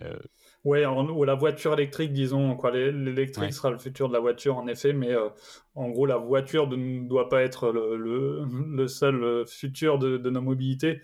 [0.03, 0.17] Euh,
[0.63, 2.71] oui, ou la voiture électrique, disons, quoi.
[2.71, 5.29] L'électrique sera le futur de la voiture, en effet, mais euh,
[5.75, 10.41] en gros, la voiture ne doit pas être le, le, seul futur de, de, nos
[10.41, 11.01] mobilités.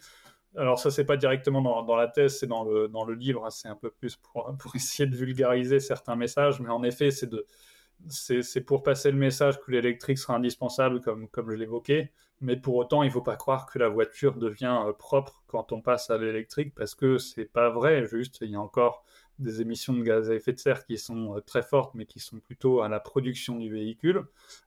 [0.57, 3.44] Alors ça, c'est pas directement dans, dans la thèse, c'est dans le, dans le livre,
[3.44, 3.50] hein.
[3.50, 7.26] c'est un peu plus pour, pour, essayer de vulgariser certains messages, mais en effet, c'est
[7.26, 7.44] de
[8.08, 12.76] c'est pour passer le message que l'électrique sera indispensable, comme, comme je l'évoquais, mais pour
[12.76, 16.10] autant, il ne faut pas croire que la voiture devient euh, propre quand on passe
[16.10, 19.04] à l'électrique, parce que c'est pas vrai, juste, il y a encore
[19.38, 22.20] des émissions de gaz à effet de serre qui sont euh, très fortes, mais qui
[22.20, 24.24] sont plutôt à la production du véhicule.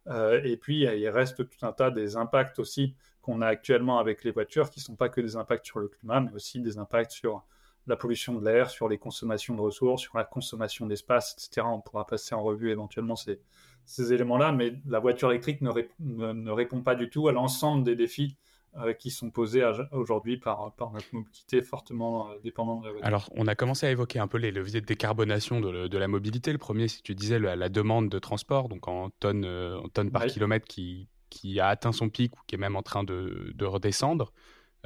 [0.07, 4.23] Euh, et puis, il reste tout un tas des impacts aussi qu'on a actuellement avec
[4.23, 6.77] les voitures, qui ne sont pas que des impacts sur le climat, mais aussi des
[6.77, 7.43] impacts sur
[7.87, 11.65] la pollution de l'air, sur les consommations de ressources, sur la consommation d'espace, etc.
[11.69, 13.39] On pourra passer en revue éventuellement ces,
[13.85, 17.95] ces éléments-là, mais la voiture électrique ne, ne, répond pas du tout à l'ensemble des
[17.95, 18.35] défis
[18.77, 23.07] euh, qui sont posés aujourd'hui par, par, notre mobilité fortement euh, dépendante de la voiture.
[23.07, 26.09] Alors, on a commencé à évoquer un peu les leviers de décarbonation de, de la
[26.09, 26.51] mobilité.
[26.51, 29.87] Le premier, si tu disais la, la, demande de transport, donc en tonnes, euh, en
[29.87, 33.05] tonnes par kilomètre qui, qui a atteint son pic ou qui est même en train
[33.05, 34.33] de, de redescendre.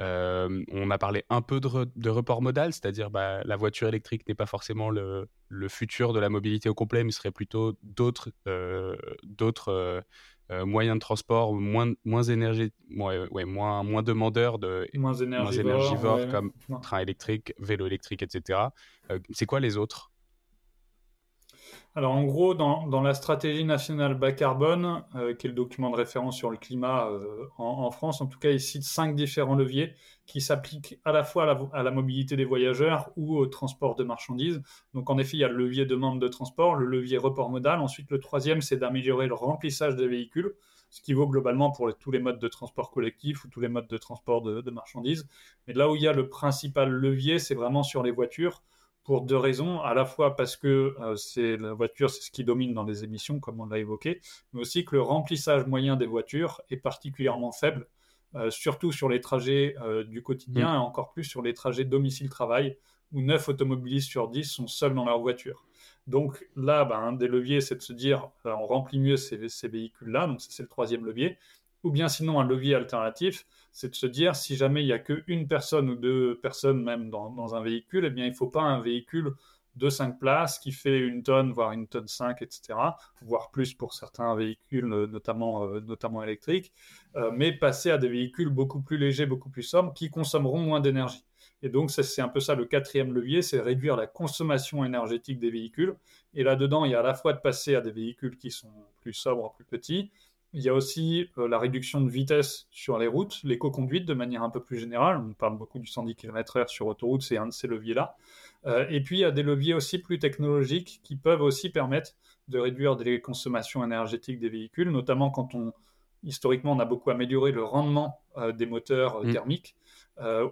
[0.00, 4.34] Euh, on a parlé un peu de, report modal, c'est-à-dire bah, la voiture électrique n'est
[4.34, 5.28] pas forcément le,
[5.68, 8.96] futur de la mobilité au complet, mais serait plutôt d'autres euh,
[10.50, 12.22] euh, moyens de transport moins, moins,
[12.88, 16.52] moins, moins demandeurs, de, moins énergivores, comme
[16.82, 18.58] train électrique, vélo électrique, etc.
[19.30, 20.11] C'est quoi les autres?
[21.94, 25.96] Alors en gros, dans, la stratégie nationale bas carbone, euh, qui est le document de
[25.96, 29.92] référence sur le climat euh, en, France, en tout cas, il cite cinq différents leviers
[30.24, 34.62] qui s'appliquent à la fois à la, mobilité des voyageurs ou au transport de marchandises.
[34.94, 37.80] Donc en effet, il y a le levier demande de transport, le levier report modal.
[37.80, 40.54] Ensuite, le troisième, c'est d'améliorer le remplissage des véhicules,
[40.88, 43.88] ce qui vaut globalement pour tous les modes de transport collectif ou tous les modes
[43.88, 45.28] de transport de, de marchandises.
[45.68, 48.62] Mais là où il y a le principal levier, c'est vraiment sur les voitures
[49.04, 49.80] pour deux raisons.
[49.80, 53.04] À la fois parce que euh, c'est la voiture, c'est ce qui domine dans les
[53.04, 54.20] émissions, comme on l'a évoqué,
[54.52, 57.86] mais aussi que le remplissage moyen des voitures est particulièrement faible,
[58.34, 60.74] euh, surtout sur les trajets euh, du quotidien mm.
[60.74, 62.78] et encore plus sur les trajets domicile-travail,
[63.12, 65.66] où 9 automobilistes sur 10 sont seuls dans leur voiture.
[66.06, 69.68] Donc là, ben, un des leviers, c'est de se dire, on remplit mieux ces, ces
[69.68, 71.38] véhicules-là, donc c'est le troisième levier.
[71.82, 74.98] Ou bien sinon, un levier alternatif, c'est de se dire, si jamais il n'y a
[74.98, 78.62] qu'une personne ou deux personnes même dans, un véhicule, eh bien, il ne faut pas
[78.62, 79.32] un véhicule
[79.76, 82.74] de 5 places qui fait une tonne, voire une tonne 5, etc.,
[83.22, 86.72] voire plus pour certains véhicules, notamment, euh, notamment électriques,
[87.16, 90.80] euh, mais passer à des véhicules beaucoup plus légers, beaucoup plus sombres, qui consommeront moins
[90.80, 91.24] d'énergie.
[91.62, 95.50] Et donc, c'est un peu ça le quatrième levier, c'est réduire la consommation énergétique des
[95.50, 95.94] véhicules.
[96.34, 98.72] Et là-dedans, il y a à la fois de passer à des véhicules qui sont
[99.00, 100.10] plus sobres, plus petits,
[100.54, 104.42] il y a aussi euh, la réduction de vitesse sur les routes, l'éco-conduite de manière
[104.42, 105.18] un peu plus générale.
[105.18, 108.16] On parle beaucoup du 110 km/h sur autoroute, c'est un de ces leviers-là.
[108.66, 112.12] Euh, et puis il y a des leviers aussi plus technologiques qui peuvent aussi permettre
[112.48, 115.72] de réduire les consommations énergétiques des véhicules, notamment quand on,
[116.22, 119.32] historiquement, on a beaucoup amélioré le rendement euh, des moteurs mm.
[119.32, 119.74] thermiques.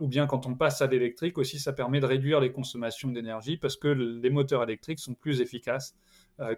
[0.01, 3.59] ou bien quand on passe à l'électrique aussi, ça permet de réduire les consommations d'énergie
[3.59, 5.95] parce que les moteurs électriques sont plus efficaces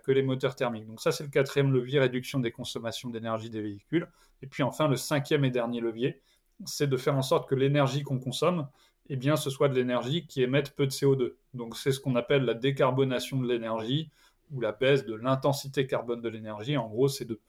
[0.03, 0.87] que les moteurs thermiques.
[0.87, 4.09] Donc ça, c'est le quatrième levier, réduction des consommations d'énergie des véhicules.
[4.43, 6.21] Et puis enfin, le cinquième et dernier levier,
[6.67, 8.69] c'est de faire en sorte que l'énergie qu'on consomme,
[9.09, 11.35] eh bien, ce soit de l'énergie qui émette peu de CO2.
[11.55, 14.11] Donc c'est ce qu'on appelle la décarbonation de l'énergie
[14.53, 16.77] ou la baisse de l'intensité carbone de l'énergie.
[16.77, 17.41] En gros, c'est de,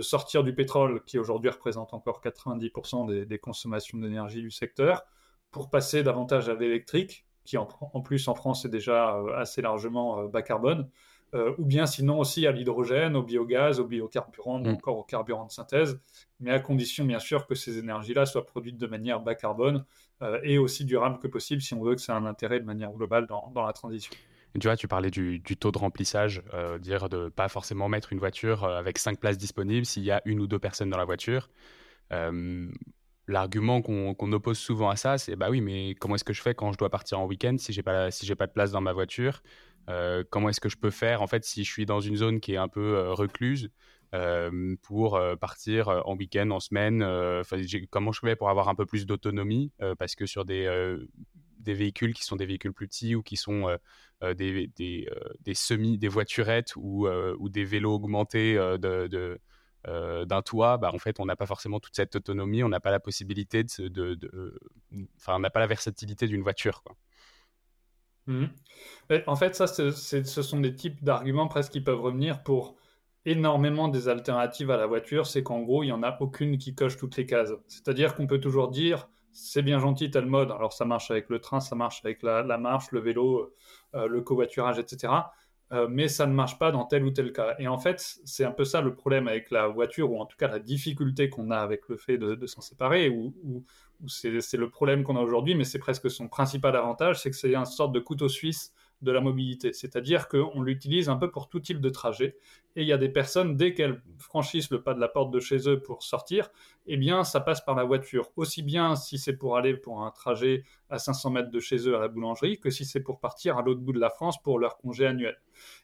[0.00, 5.02] sortir du pétrole, qui aujourd'hui représente encore 90% des, consommations d'énergie du secteur,
[5.50, 7.66] pour passer davantage à l'électrique, qui en,
[8.00, 10.88] plus en France est déjà euh, assez largement euh, bas carbone,
[11.34, 14.74] euh, ou bien sinon aussi à l'hydrogène, au biogaz, au biocarburant, ou mm.
[14.74, 16.00] encore au carburant de synthèse,
[16.40, 19.84] mais à condition bien sûr que ces énergies-là soient produites de manière bas carbone
[20.22, 22.66] euh, et aussi durable que possible si on veut que ça ait un intérêt de
[22.66, 24.12] manière globale dans, dans la transition.
[24.60, 28.12] Tu vois, tu parlais du, du taux de remplissage, euh, dire de pas forcément mettre
[28.12, 31.06] une voiture avec cinq places disponibles s'il y a une ou deux personnes dans la
[31.06, 31.48] voiture.
[33.28, 36.54] L'argument qu'on oppose souvent à ça, c'est bah oui, mais comment est-ce que je fais
[36.54, 38.80] quand je dois partir en week-end si j'ai pas si j'ai pas de place dans
[38.80, 39.42] ma voiture?
[39.88, 42.40] Euh, comment est-ce que je peux faire en fait si je suis dans une zone
[42.40, 43.70] qui est un peu euh, recluse
[44.14, 47.00] euh, pour partir en week-end, en semaine
[47.90, 50.96] Comment je fais pour avoir un peu plus d'autonomie Parce que sur des,
[51.60, 53.74] des véhicules qui sont des véhicules plus petits ou qui sont
[54.20, 55.08] des, des,
[55.40, 59.40] des, semis, des voiturettes ou, ou des vélos augmentés de, de
[59.84, 62.90] d'un toit, bah, en fait, on n'a pas forcément toute cette autonomie, on n'a pas
[62.90, 64.60] la possibilité de,
[65.16, 66.82] enfin, on n'a pas la versatilité d'une voiture.
[68.26, 68.46] Mmh.
[69.26, 72.76] En fait, ça, ce sont des types d'arguments presque qui peuvent revenir pour
[73.24, 75.26] énormément des alternatives à la voiture.
[75.26, 77.52] C'est qu'en gros, il n'y en a aucune qui coche toutes les cases.
[77.68, 80.50] C'est-à-dire qu'on peut toujours dire, c'est bien gentil tel mode.
[80.50, 83.54] Alors ça marche avec le train, ça marche avec la, marche, le vélo,
[83.94, 85.12] euh, le covoiturage, etc.
[85.72, 87.54] Euh, mais ça ne marche pas dans tel ou tel cas.
[87.58, 90.36] Et en fait, c'est un peu ça le problème avec la voiture, ou en tout
[90.36, 93.64] cas la difficulté qu'on a avec le fait de, s'en séparer, ou,
[94.06, 97.54] c'est le problème qu'on a aujourd'hui, mais c'est presque son principal avantage, c'est que c'est
[97.54, 99.72] une sorte de couteau suisse de la mobilité.
[99.72, 102.36] C'est-à-dire qu'on l'utilise un peu pour tout type de trajet.
[102.76, 105.40] Et il y a des personnes, dès qu'elles franchissent le pas de la porte de
[105.40, 106.50] chez eux pour sortir,
[106.86, 108.30] eh bien, ça passe par la voiture.
[108.36, 111.96] Aussi bien si c'est pour aller pour un trajet à 500 mètres de chez eux
[111.96, 114.58] à la boulangerie, que si c'est pour partir à l'autre bout de la France pour
[114.58, 115.36] leur congé annuel.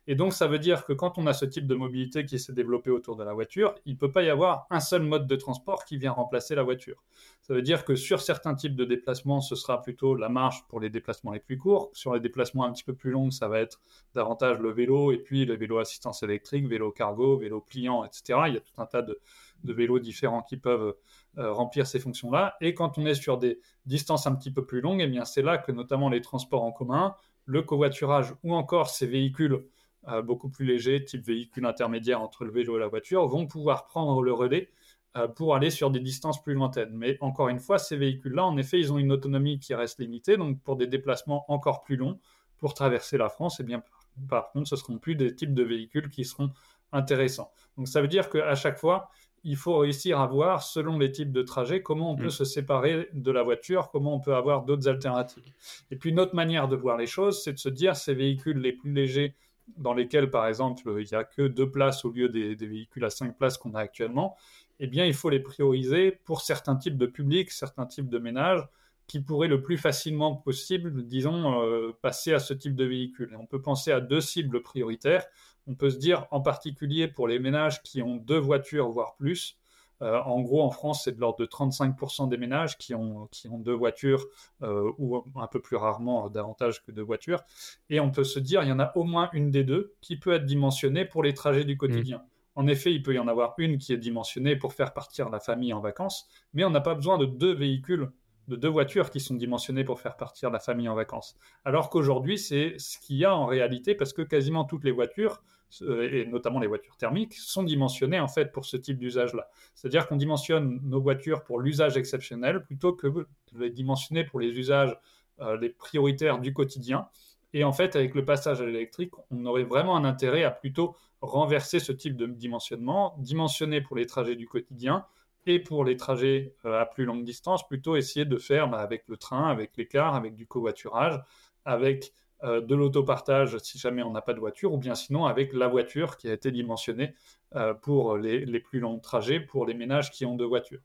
[0.06, 2.52] Et donc, ça veut dire que quand on a ce type de mobilité qui s'est
[2.52, 5.36] développé autour de la voiture, il ne peut pas y avoir un seul mode de
[5.36, 7.04] transport qui vient remplacer la voiture.
[7.42, 10.80] Ça veut dire que sur certains types de déplacements, ce sera plutôt la marche pour
[10.80, 11.90] les déplacements les plus courts.
[11.92, 13.80] Sur les déplacements un petit peu plus longs, ça va être
[14.14, 18.40] davantage le vélo et puis le vélo assistance électrique, vélo cargo, vélo pliant, etc.
[18.48, 19.18] Il y a tout un tas de,
[19.64, 20.94] vélos différents qui peuvent
[21.38, 22.56] euh, remplir ces fonctions-là.
[22.60, 25.42] Et quand on est sur des distances un petit peu plus longues, eh bien c'est
[25.42, 27.14] là que notamment les transports en commun,
[27.44, 29.64] le covoiturage ou encore ces véhicules
[30.06, 33.86] euh, beaucoup plus légers, type véhicule intermédiaire entre le vélo et la voiture, vont pouvoir
[33.86, 34.70] prendre le relais
[35.16, 36.92] euh, pour aller sur des distances plus lointaines.
[36.92, 40.36] Mais encore une fois, ces véhicules-là, en effet, ils ont une autonomie qui reste limitée,
[40.36, 42.20] donc pour des déplacements encore plus longs,
[42.58, 43.82] pour traverser la France, eh bien,
[44.28, 46.50] par contre, ce ne seront plus des types de véhicules qui seront
[46.92, 47.50] intéressants.
[47.76, 49.10] Donc ça veut dire qu'à chaque fois,
[49.44, 52.30] il faut réussir à voir, selon les types de trajets, comment on peut mm.
[52.30, 55.52] se séparer de la voiture, comment on peut avoir d'autres alternatives.
[55.90, 58.58] Et puis une autre manière de voir les choses, c'est de se dire ces véhicules
[58.58, 59.34] les plus légers,
[59.76, 63.04] dans lesquels, par exemple, il n'y a que deux places au lieu des, des véhicules
[63.04, 64.34] à cinq places qu'on a actuellement,
[64.80, 68.66] eh bien, il faut les prioriser pour certains types de publics, certains types de ménages
[69.08, 73.30] qui pourraient le plus facilement possible, disons, euh, passer à ce type de véhicule.
[73.32, 75.26] Et on peut penser à deux cibles prioritaires.
[75.66, 79.58] On peut se dire, en particulier pour les ménages qui ont deux voitures, voire plus,
[80.02, 83.48] euh, en gros, en France, c'est de l'ordre de 35% des ménages qui ont, qui
[83.48, 84.24] ont deux voitures
[84.62, 87.42] euh, ou un peu plus rarement davantage que deux voitures.
[87.90, 90.18] Et on peut se dire, il y en a au moins une des deux qui
[90.18, 92.18] peut être dimensionnée pour les trajets du quotidien.
[92.18, 92.60] Mmh.
[92.60, 95.38] En effet, il peut y en avoir une qui est dimensionnée pour faire partir la
[95.38, 98.10] famille en vacances, mais on n'a pas besoin de deux véhicules,
[98.48, 101.36] de deux voitures qui sont dimensionnées pour faire partir la famille en vacances.
[101.64, 105.42] Alors qu'aujourd'hui, c'est ce qu'il y a en réalité parce que quasiment toutes les voitures,
[105.82, 109.48] euh, et notamment les voitures thermiques, sont dimensionnées en fait pour ce type d'usage-là.
[109.74, 114.58] C'est-à-dire qu'on dimensionne nos voitures pour l'usage exceptionnel plutôt que de les dimensionner pour les
[114.58, 114.98] usages
[115.40, 117.08] euh, les prioritaires du quotidien.
[117.52, 120.96] Et en fait, avec le passage à l'électrique, on aurait vraiment un intérêt à plutôt
[121.20, 125.06] renverser ce type de dimensionnement, dimensionner pour les trajets du quotidien
[125.46, 129.04] et pour les trajets euh, à plus longue distance, plutôt essayer de faire bah, avec
[129.08, 131.20] le train, avec les cars, avec du covoiturage,
[131.64, 132.12] avec
[132.44, 135.66] euh, de l'autopartage si jamais on n'a pas de voiture, ou bien sinon avec la
[135.66, 137.14] voiture qui a été dimensionnée
[137.56, 140.80] euh, pour les, les, plus longs trajets, pour les ménages qui ont deux voitures.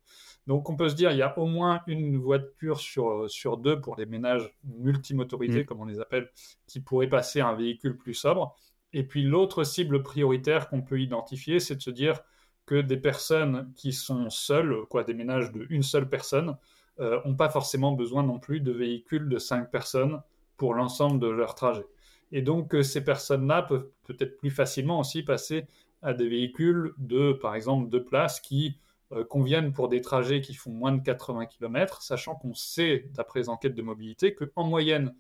[0.48, 3.80] Donc on peut se dire il y a au moins une voiture sur, sur deux
[3.80, 5.66] pour les ménages multimotorisés, mmh.
[5.66, 6.32] comme on les appelle,
[6.66, 8.56] qui pourraient passer un véhicule plus sobre.
[8.94, 12.20] Et puis l'autre cible prioritaire qu'on peut identifier, c'est de se dire
[12.66, 16.58] que des personnes qui sont seules, quoi, des ménages de une seule personne,
[17.00, 20.22] n'ont euh, pas forcément besoin non plus de véhicules de cinq personnes
[20.58, 21.86] pour l'ensemble de leur trajet.
[22.32, 25.66] Et donc euh, ces personnes-là peuvent peut-être plus facilement aussi passer
[26.02, 28.78] à des véhicules de, par exemple, deux places qui
[29.12, 33.40] euh, conviennent pour des trajets qui font moins de 80 km, sachant qu'on sait, d'après
[33.40, 35.16] les enquêtes de mobilité, qu'en moyenne,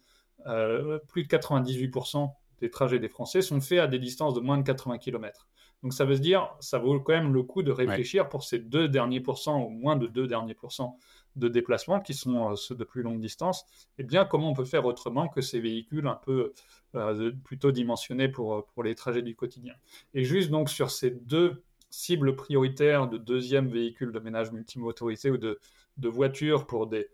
[1.07, 2.29] plus de 98%
[2.59, 5.47] des trajets des Français sont faits à des distances de moins de 80 km.
[5.83, 8.57] Donc ça veut se dire, ça vaut quand même le coup de réfléchir pour ces
[8.57, 10.97] deux derniers pourcents, ou moins de deux derniers pourcents
[11.35, 13.65] de déplacements qui sont euh, ceux de plus longue distance,
[13.97, 16.53] et eh bien comment on peut faire autrement que ces véhicules un peu
[16.95, 19.73] euh, plutôt dimensionnés pour, euh, pour les trajets du quotidien?
[20.13, 25.37] Et juste donc sur ces deux cibles prioritaires de deuxième véhicule de ménage multimotorisé ou
[25.37, 25.59] de,
[25.97, 27.09] de voiture pour des,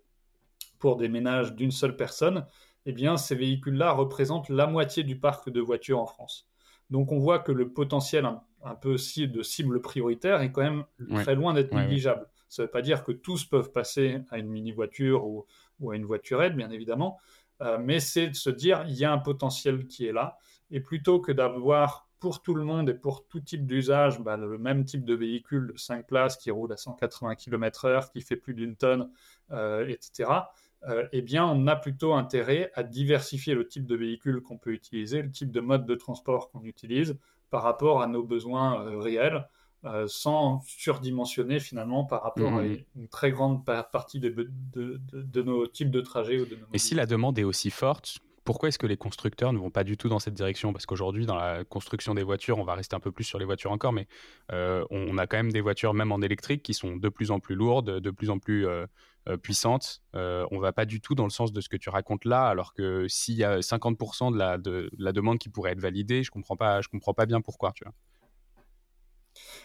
[0.80, 2.46] pour des ménages d'une seule personne,
[2.86, 6.48] eh bien, ces véhicules-là représentent la moitié du parc de voitures en France.
[6.90, 8.26] Donc, on voit que le potentiel
[8.64, 10.84] un, peu aussi de cible prioritaire est quand même
[11.16, 12.28] très loin d'être négligeable.
[12.48, 15.46] Ça ne veut pas dire que tous peuvent passer à une mini-voiture ou,
[15.92, 17.20] à une voiturette, bien évidemment,
[17.62, 20.38] euh, mais c'est de se dire il y a un potentiel qui est là.
[20.72, 24.58] Et plutôt que d'avoir pour tout le monde et pour tout type d'usage bah, le
[24.58, 28.54] même type de véhicule de 5 places qui roule à 180 km/h, qui fait plus
[28.54, 29.10] d'une tonne,
[29.52, 30.30] euh, etc.,
[30.88, 34.72] euh, eh bien, on a plutôt intérêt à diversifier le type de véhicule qu'on peut
[34.72, 37.18] utiliser, le type de mode de transport qu'on utilise
[37.50, 39.48] par rapport à nos besoins euh, réels.
[40.08, 44.30] sans surdimensionner finalement par rapport à mmh une très grande partie de,
[44.74, 46.40] de, nos types de trajets.
[46.42, 49.54] Ou de nos Et si la demande est aussi forte, pourquoi est-ce que les constructeurs
[49.54, 50.74] ne vont pas du tout dans cette direction?
[50.74, 53.46] Parce qu'aujourd'hui, dans la construction des voitures, on va rester un peu plus sur les
[53.46, 54.08] voitures encore, mais
[54.52, 57.40] euh, on, a quand même des voitures, même en électrique, qui sont de plus en
[57.40, 58.88] plus lourdes, de plus en plus euh,
[59.28, 60.02] euh, puissantes.
[60.16, 62.74] on va pas du tout dans le sens de ce que tu racontes là, alors
[62.74, 66.32] que s'il y a 50% de la, de, la demande qui pourrait être validée, je
[66.32, 66.58] comprends
[66.92, 67.72] comprends pas bien pourquoi.
[67.74, 67.94] Tu vois.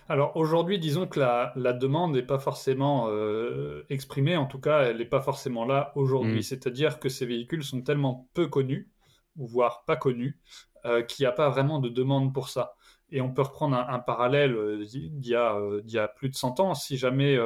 [0.08, 4.98] Alors aujourd'hui, disons que la, demande n'est pas forcément euh, exprimée, en tout cas, elle
[4.98, 6.40] n'est pas forcément là aujourd'hui.
[6.40, 6.42] Mm.
[6.42, 8.90] C'est-à-dire que ces véhicules sont tellement peu connus,
[9.36, 10.38] voire pas connus,
[10.84, 12.74] euh, qu'il n'y a pas vraiment de demande pour ça.
[13.10, 16.74] Et on peut reprendre un, parallèle euh, d'il y, a plus de 100 ans.
[16.74, 17.38] Si jamais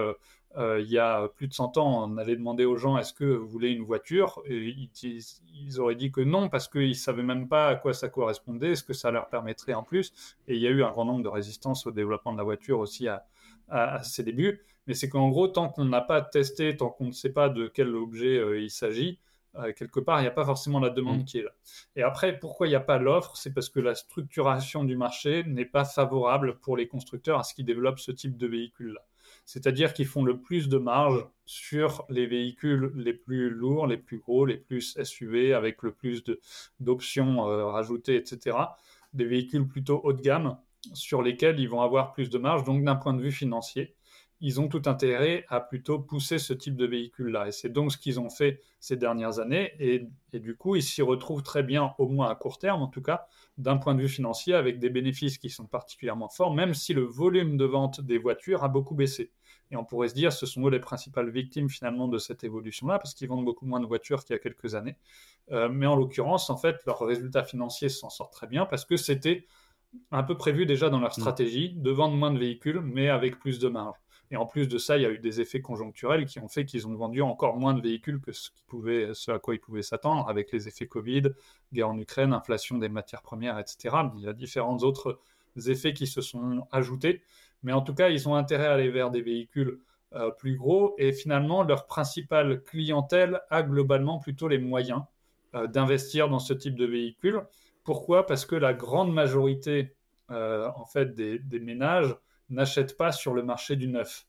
[0.58, 3.24] euh, il y a plus de 100 ans, on allait demander aux gens est-ce que
[3.24, 4.42] vous voulez une voiture?
[4.46, 8.08] Et ils, auraient dit que non parce qu'ils ne savaient même pas à quoi ça
[8.08, 10.12] correspondait, ce que ça leur permettrait en plus.
[10.48, 12.80] Et il y a eu un grand nombre de résistances au développement de la voiture
[12.80, 13.24] aussi à,
[13.68, 14.60] à, ses débuts.
[14.88, 17.68] Mais c'est qu'en gros, tant qu'on n'a pas testé, tant qu'on ne sait pas de
[17.68, 19.20] quel objet euh, il s'agit,
[19.56, 21.24] euh, quelque part, il n'y a pas forcément la demande mmh.
[21.24, 21.52] qui est là.
[21.94, 23.36] Et après, pourquoi il n'y a pas l'offre?
[23.36, 27.54] C'est parce que la structuration du marché n'est pas favorable pour les constructeurs à ce
[27.54, 29.02] qu'ils développent ce type de véhicule-là
[29.48, 34.18] c'est-à-dire qu'ils font le plus de marge sur les véhicules les plus lourds, les plus
[34.18, 36.22] gros, les plus SUV, avec le plus
[36.80, 38.58] d'options euh, rajoutées, etc.
[39.14, 40.58] Des véhicules plutôt haut de gamme
[40.92, 42.64] sur lesquels ils vont avoir plus de marge.
[42.64, 43.96] Donc d'un point de vue financier,
[44.42, 47.48] ils ont tout intérêt à plutôt pousser ce type de véhicule-là.
[47.48, 49.72] Et c'est donc ce qu'ils ont fait ces dernières années.
[49.80, 52.88] Et, et du coup, ils s'y retrouvent très bien, au moins à court terme en
[52.88, 56.74] tout cas, d'un point de vue financier, avec des bénéfices qui sont particulièrement forts, même
[56.74, 59.32] si le volume de vente des voitures a beaucoup baissé.
[59.70, 62.98] Et on pourrait se dire, ce sont eux les principales victimes finalement de cette évolution-là,
[62.98, 64.96] parce qu'ils vendent beaucoup moins de voitures qu'il y a quelques années.
[65.50, 68.96] Euh, mais en l'occurrence, en fait, leurs résultats financiers s'en sortent très bien, parce que
[68.96, 69.46] c'était
[70.10, 71.20] un peu prévu déjà dans leur mm.
[71.20, 73.96] stratégie de vendre moins de véhicules, mais avec plus de marge.
[74.30, 76.66] Et en plus de ça, il y a eu des effets conjoncturels qui ont fait
[76.66, 78.50] qu'ils ont vendu encore moins de véhicules que ce,
[79.14, 81.22] ce à quoi ils pouvaient s'attendre, avec les effets Covid,
[81.72, 83.96] guerre en Ukraine, inflation des matières premières, etc.
[84.16, 85.18] Il y a différents autres
[85.66, 87.22] effets qui se sont ajoutés.
[87.62, 89.80] Mais en tout cas, ils ont intérêt à aller vers des véhicules
[90.14, 90.94] euh, plus gros.
[90.96, 95.02] Et finalement, leur principale clientèle a globalement plutôt les moyens
[95.54, 97.42] euh, d'investir dans ce type de véhicule.
[97.84, 98.24] Pourquoi?
[98.24, 99.94] Parce que la grande majorité
[100.30, 102.16] euh, en fait, des, ménages
[102.48, 104.26] n'achètent pas sur le marché du neuf.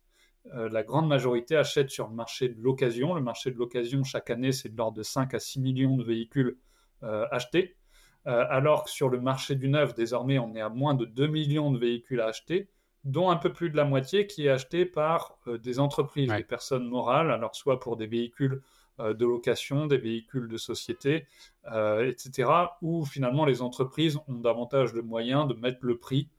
[0.54, 3.14] la grande majorité achète sur le marché de l'occasion.
[3.14, 6.04] Le marché de l'occasion, chaque année, c'est de l'ordre de 5 à 6 millions de
[6.04, 6.58] véhicules
[7.02, 7.78] achetés.
[8.26, 11.72] alors que sur le marché du neuf, désormais, on est à moins de 2 millions
[11.72, 12.70] de véhicules à acheter
[13.06, 16.44] dont un peu plus de la moitié qui est acheté par euh, des entreprises, des
[16.44, 18.62] personnes morales, alors soit pour des véhicules
[19.00, 21.26] euh, de location, des véhicules de société,
[21.72, 22.50] euh, etc.,
[22.82, 26.30] où finalement les entreprises ont davantage de moyens de mettre le prix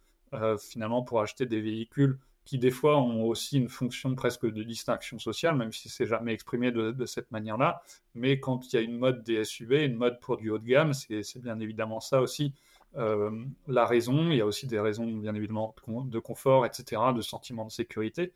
[0.60, 5.18] finalement pour acheter des véhicules qui des fois ont aussi une fonction presque de distinction
[5.18, 7.82] sociale, même si c'est jamais exprimé de, de cette manière-là.
[8.14, 10.64] Mais quand il y a une mode des SUV, une mode pour du haut de
[10.64, 12.54] gamme, c'est bien évidemment ça aussi
[12.96, 13.30] euh,
[13.68, 17.64] la raison, il y a aussi des raisons bien évidemment de confort, etc., de sentiment
[17.64, 18.32] de sécurité.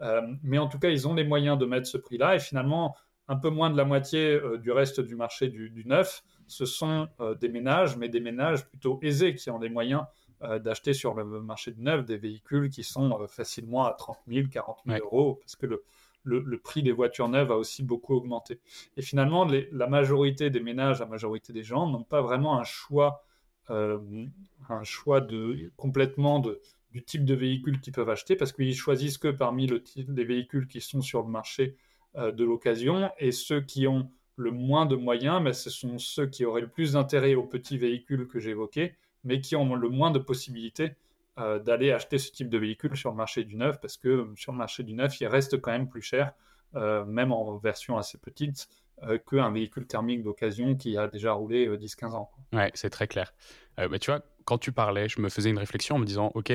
[0.00, 2.96] Euh, mais en tout cas, ils ont les moyens de mettre ce prix-là et finalement,
[3.28, 7.08] un peu moins de la moitié euh, du reste du marché du, neuf, ce sont
[7.40, 10.04] des ménages, mais des ménages plutôt aisés qui ont les moyens
[10.40, 14.78] d'acheter sur le marché du neuf des véhicules qui sont facilement à 30 000, 40
[14.86, 15.82] 000 euros, parce que le,
[16.24, 18.60] le, prix des voitures neuves a aussi beaucoup augmenté.
[18.96, 23.24] Et finalement, la majorité des ménages, la majorité des gens n'ont pas vraiment un choix
[23.70, 26.60] un choix de, complètement de,
[26.92, 30.66] du type de véhicule qu'ils peuvent acheter parce qu'ils choisissent que parmi le, les véhicules
[30.66, 31.76] qui sont sur le marché
[32.16, 33.10] euh, de l'occasion.
[33.18, 36.68] Et ceux qui ont le moins de moyens, mais ce sont ceux qui auraient le
[36.68, 40.92] plus d'intérêt aux petits véhicules que j'évoquais, mais qui ont le moins de possibilités
[41.38, 44.52] euh, d'aller acheter ce type de véhicule sur le marché du neuf, parce que sur
[44.52, 46.32] le marché du neuf, il reste quand même plus cher,
[46.74, 48.87] même en version assez petite, euh,
[49.26, 52.30] qu'un véhicule thermique d'occasion qui a déjà roulé 10-15 euh, ans.
[52.52, 53.32] Ouais, c'est très clair.
[53.78, 56.30] Euh, mais tu vois, quand tu parlais, je me faisais une réflexion en me disant,
[56.34, 56.52] OK,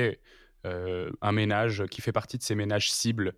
[1.20, 3.34] un ménage qui fait partie de ces ménages cibles,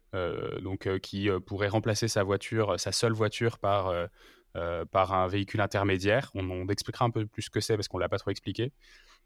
[0.62, 3.92] donc qui pourrait remplacer sa voiture, sa seule voiture par,
[4.92, 6.31] par un véhicule intermédiaire.
[6.37, 8.71] On, on expliquera un peu plus ce que c'est parce qu'on l'a pas trop expliqué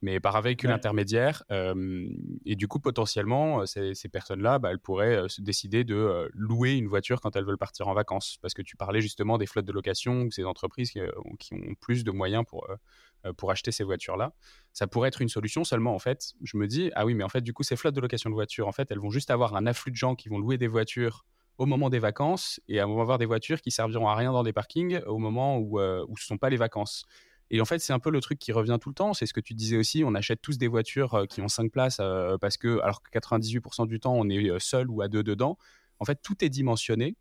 [0.03, 1.43] mais par un véhicule intermédiaire.
[1.51, 7.21] et du coup, potentiellement, ces, personnes-là, bah, elles pourraient se décider de louer une voiture
[7.21, 8.39] quand elles veulent partir en vacances.
[8.41, 12.11] Parce que tu parlais justement des flottes de location, ces entreprises qui, ont plus de
[12.11, 12.67] moyens pour,
[13.37, 14.33] pour acheter ces voitures-là.
[14.73, 17.29] Ça pourrait être une solution seulement, en fait, je me dis, ah oui, mais en
[17.29, 19.55] fait, du coup, ces flottes de location de voitures, en fait, elles vont juste avoir
[19.57, 21.25] un afflux de gens qui vont louer des voitures
[21.59, 24.55] au moment des vacances et va avoir des voitures qui serviront à rien dans des
[24.55, 27.05] parkings au moment où, où ce ne sont pas les vacances.
[27.51, 29.13] Et en fait, c'est un peu le truc qui revient tout le temps.
[29.13, 30.05] C'est ce que tu disais aussi.
[30.05, 32.01] On achète tous des voitures qui ont 5 places
[32.41, 35.59] parce que, alors que 98% du temps, on est seul ou à deux dedans.
[35.99, 37.17] En fait, tout est dimensionné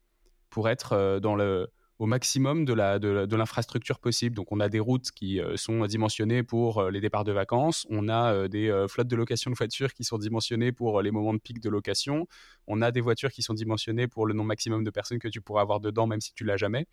[0.50, 1.70] pour être dans le,
[2.00, 4.36] au maximum de, la, de, l'infrastructure possible.
[4.36, 7.86] Donc, on a des routes qui euh, sont dimensionnées pour euh, les départs de vacances.
[7.90, 11.34] On a euh, des flottes de location de voitures qui sont dimensionnées pour les moments
[11.34, 12.26] de pic de location.
[12.68, 15.42] On a des voitures qui sont dimensionnées pour le nombre maximum de personnes que tu
[15.42, 16.88] pourras avoir dedans, même si tu l'as jamais.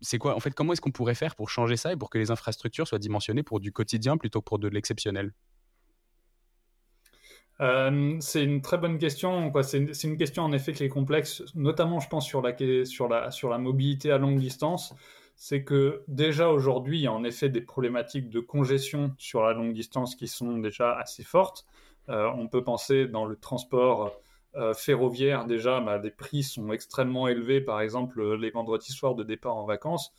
[0.00, 2.18] C'est quoi En fait, comment est-ce qu'on pourrait faire pour changer ça et pour que
[2.18, 5.32] les infrastructures soient dimensionnées pour du quotidien plutôt que pour de l'exceptionnel?
[7.60, 9.52] Euh, c'est une très bonne question.
[9.62, 14.18] C'est une, question en effet qui est complexe, notamment je pense sur la mobilité à
[14.18, 14.94] longue distance.
[15.36, 19.52] C'est que déjà aujourd'hui, il y a en effet des problématiques de congestion sur la
[19.52, 21.66] longue distance qui sont déjà assez fortes.
[22.08, 24.12] Euh, on peut penser dans le transport
[24.56, 29.22] euh, ferroviaire, déjà, bah, les prix sont extrêmement élevés, par exemple les vendredis soirs de
[29.22, 30.12] départ en vacances.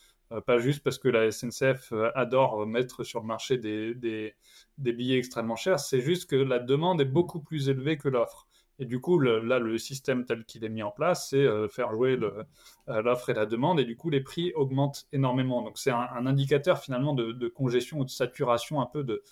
[0.45, 4.35] pas juste parce que la SNCF adore mettre sur le marché des,
[4.77, 8.47] billets extrêmement chers, c'est juste que la demande est beaucoup plus élevée que l'offre.
[8.79, 11.91] Et du coup, là, le système tel qu'il est mis en place, c'est euh, faire
[11.93, 15.63] jouer euh, l'offre et la demande, et du coup, les prix augmentent énormément.
[15.63, 19.23] Donc, c'est un, indicateur finalement de, congestion ou de saturation un peu de,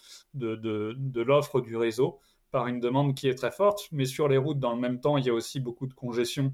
[1.21, 2.19] l'offre du réseau
[2.51, 3.87] par une demande qui est très forte.
[3.91, 6.51] Mais sur les routes, dans le même temps, il y a aussi beaucoup de congestion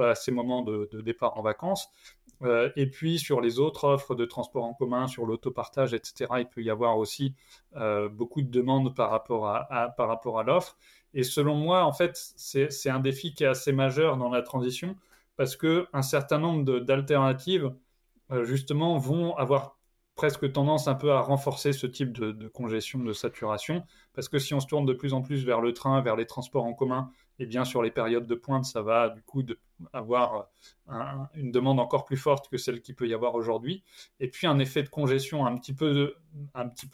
[0.00, 1.88] à ces moments de, départ en vacances.
[2.42, 6.46] Euh, et puis sur les autres offres de transport en commun, sur l'autopartage, etc., il
[6.46, 7.34] peut y avoir aussi
[7.76, 10.76] euh, beaucoup de demandes par rapport à, l'offre.
[11.14, 14.96] Et selon moi, en fait, c'est un défi qui est assez majeur dans la transition
[15.36, 17.72] parce qu'un certain nombre d'alternatives,
[18.30, 19.78] euh, justement, vont avoir
[20.14, 24.54] presque tendance un peu à renforcer ce type de, congestion, de saturation, parce que si
[24.54, 27.10] on se tourne de plus en plus vers le train, vers les transports en commun,
[27.40, 29.42] et bien sur les périodes de pointe, ça va du coup
[29.92, 30.50] avoir
[31.34, 33.82] une demande encore plus forte que celle qu'il peut y avoir aujourd'hui,
[34.20, 36.14] et puis un effet de congestion un petit peu,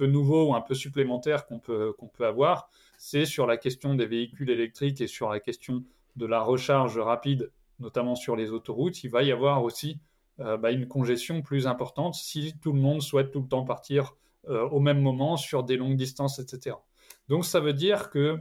[0.00, 5.00] nouveau ou un peu supplémentaire qu'on peut avoir, c'est sur la question des véhicules électriques
[5.00, 5.84] et sur la question
[6.16, 9.98] de la recharge rapide, notamment sur les autoroutes, il va y avoir aussi
[10.41, 14.16] euh, bah, une congestion plus importante si tout le monde souhaite tout le temps partir
[14.49, 16.76] euh, au même moment sur des longues distances, etc.
[17.28, 18.38] Donc ça veut dire que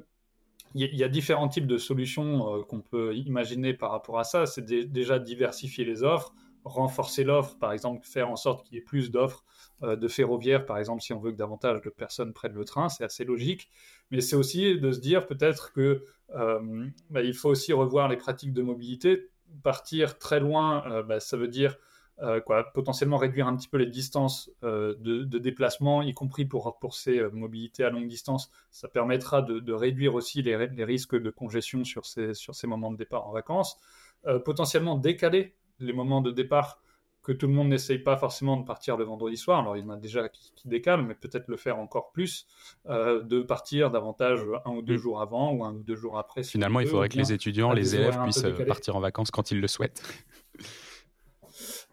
[0.75, 4.45] il y, a différents types de solutions euh, qu'on peut imaginer par rapport à ça.
[4.45, 6.31] C'est déjà diversifier les offres,
[6.63, 9.43] renforcer l'offre, par exemple faire en sorte qu'il y ait plus d'offres
[9.81, 13.03] de ferroviaires, par exemple si on veut que davantage de personnes prennent le train, c'est
[13.03, 13.69] assez logique.
[14.11, 18.53] Mais c'est aussi de se dire peut-être que bah, il faut aussi revoir les pratiques
[18.53, 19.31] de mobilité.
[19.63, 21.77] Partir très loin, bah, ça veut dire
[22.21, 26.77] euh, quoi, potentiellement réduire un petit peu les distances euh, de, déplacement, y compris pour,
[26.79, 28.51] pour ces euh, mobilités à longue distance.
[28.71, 32.97] Ça permettra de, réduire aussi les, risques de congestion sur ces, sur ces moments de
[32.97, 33.77] départ en vacances.
[34.43, 36.81] potentiellement décaler les moments de départ
[37.23, 39.59] que tout le monde n'essaye pas forcément de partir le vendredi soir.
[39.59, 42.47] Alors, il y en a déjà qui, décalent, mais peut-être le faire encore plus,
[42.85, 44.97] de partir davantage un ou deux mm.
[44.97, 46.43] jours avant ou un ou deux jours après.
[46.43, 49.67] Finalement, il faudrait que les étudiants, les élèves puissent partir en vacances quand ils le
[49.67, 50.03] souhaitent.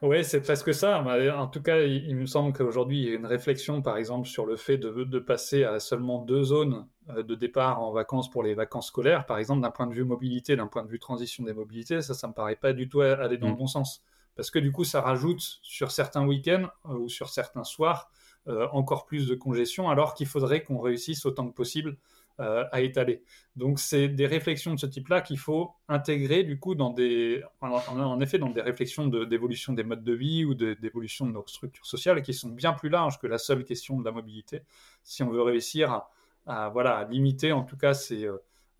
[0.03, 1.03] Oui, c'est presque ça.
[1.03, 4.45] En tout cas, il, me semble qu'aujourd'hui, il y a une réflexion, par exemple, sur
[4.45, 8.53] le fait de, passer à seulement deux zones euh, de départ en vacances pour les
[8.55, 11.55] vacances scolaires, par exemple, d'un point de vue mobilité, d'un point de vue transition des
[11.55, 13.59] mobilités, ça, ça me paraît pas du tout aller dans le mm.
[13.59, 14.03] bon sens.
[14.35, 18.11] Parce que du coup, ça rajoute sur certains week-ends euh, ou sur certains soirs
[18.49, 21.97] euh, encore plus de congestion, alors qu'il faudrait qu'on réussisse autant que possible
[22.41, 23.23] euh, à étaler.
[23.57, 28.21] Donc c'est des réflexions de ce type-là qu'il faut intégrer du coup dans des, en,
[28.21, 32.21] effet dans des réflexions d'évolution des modes de vie ou d'évolution de, nos structures sociales
[32.21, 34.61] qui sont bien plus larges que la seule question de la mobilité.
[35.03, 36.03] Si on veut réussir
[36.47, 38.29] à, voilà limiter en tout cas ces,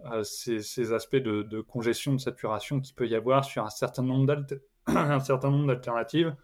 [0.05, 4.27] euh, ces, aspects de, congestion, de saturation qu'il peut y avoir sur un certain nombre
[5.67, 6.37] d'alternatives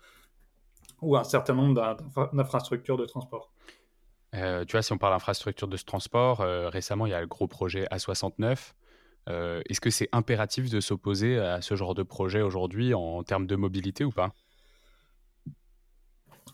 [1.03, 1.99] ou un certain nombre
[2.33, 3.53] d'infrastructures de transport.
[4.35, 7.21] Euh, tu vois, si on parle d'infrastructure de ce transport, euh, récemment, il y a
[7.21, 8.75] le gros projet A69.
[9.29, 13.47] Euh, est-ce que c'est impératif de s'opposer à ce genre de projet aujourd'hui en termes
[13.47, 14.33] de mobilité ou pas?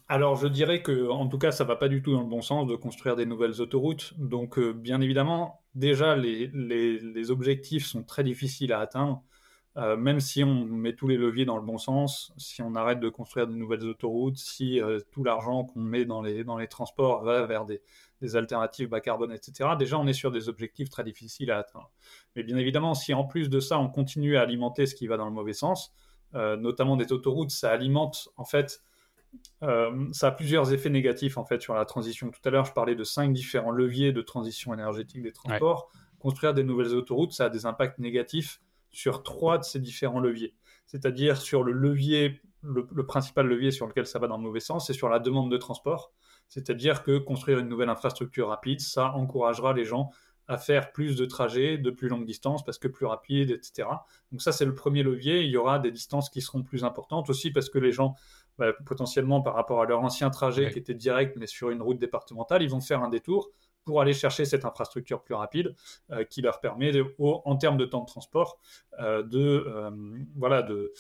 [0.08, 2.40] Alors, je dirais que, en tout cas, ça va pas du tout dans le bon
[2.40, 4.14] sens de construire des nouvelles autoroutes.
[4.18, 9.22] Donc, bien évidemment, déjà, les, les, objectifs sont très difficiles à atteindre.
[9.78, 12.98] Euh, même si on met tous les leviers dans le bon sens, si on arrête
[12.98, 16.66] de construire de nouvelles autoroutes, si euh, tout l'argent qu'on met dans les, dans les
[16.66, 17.80] transports va vers des,
[18.20, 21.92] des, alternatives bas carbone, etc., déjà on est sur des objectifs très difficiles à atteindre.
[22.34, 25.16] Mais bien évidemment, si en plus de ça, on continue à alimenter ce qui va
[25.16, 25.92] dans le mauvais sens,
[26.34, 28.82] euh, notamment des autoroutes, ça alimente en fait,
[29.60, 32.30] ça a plusieurs effets négatifs en fait sur la transition.
[32.30, 35.90] Tout à l'heure, je parlais de cinq différents leviers de transition énergétique des transports.
[36.18, 38.62] Construire des nouvelles autoroutes, ça a des impacts négatifs
[38.98, 40.56] sur trois de ces différents leviers.
[40.86, 44.88] C'est-à-dire sur le levier le, principal levier sur lequel ça va dans le mauvais sens,
[44.88, 46.12] c'est sur la demande de transport.
[46.48, 50.10] C'est-à-dire que construire une nouvelle infrastructure rapide, ça encouragera les gens
[50.48, 53.88] à faire plus de trajets de plus longue distance parce que plus rapide, etc.
[54.32, 55.44] Donc ça, c'est le premier levier.
[55.44, 58.16] Il y aura des distances qui seront plus importantes aussi parce que les gens,
[58.58, 62.00] bah, potentiellement par rapport à leur ancien trajet qui était direct mais sur une route
[62.00, 63.52] départementale, ils vont faire un détour
[63.88, 65.74] pour aller chercher cette infrastructure plus rapide
[66.10, 68.60] euh, qui leur permet, en termes de temps de transport,
[69.00, 69.90] euh, de, euh,
[70.36, 70.92] voilà, de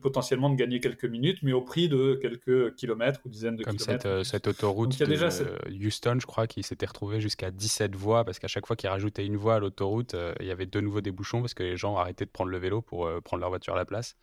[0.00, 4.02] potentiellement de gagner quelques minutes, mais au prix de quelques kilomètres ou dizaines de kilomètres.
[4.02, 5.28] Comme cette, autoroute de déjà
[5.68, 9.26] Houston, je crois, qui s'était retrouvée jusqu'à 17 voies, parce qu'à chaque fois qu'ils rajoutaient
[9.26, 11.98] une voie à l'autoroute, il y avait de nouveau des bouchons, parce que les gens
[11.98, 14.16] arrêtaient de prendre le vélo pour prendre leur voiture à la place.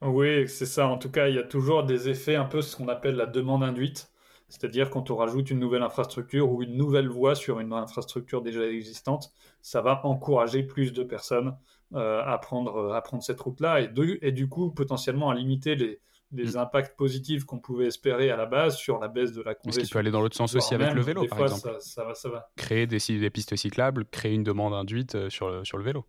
[0.00, 0.88] Oui, c'est ça.
[0.88, 3.26] En tout cas, il y a toujours des effets un peu ce qu'on appelle la
[3.26, 4.11] demande induite.
[4.52, 8.66] C'est-à-dire quand on rajoute une nouvelle infrastructure ou une nouvelle voie sur une infrastructure déjà
[8.66, 9.32] existante,
[9.62, 11.56] ça va encourager plus de personnes
[11.94, 13.90] euh, à, prendre, à prendre cette route-là et,
[14.20, 16.00] et, du coup potentiellement à limiter les,
[16.32, 16.58] les mm.
[16.58, 19.80] impacts positifs qu'on pouvait espérer à la base sur la baisse de la congestion.
[19.80, 21.74] Est-ce qu'il peut aller dans l'autre sens aussi avec le vélo, par exemple?
[21.80, 22.50] ça, va, ça va.
[22.56, 26.04] Créer des, des, pistes cyclables, créer une demande induite euh, sur le, sur le vélo.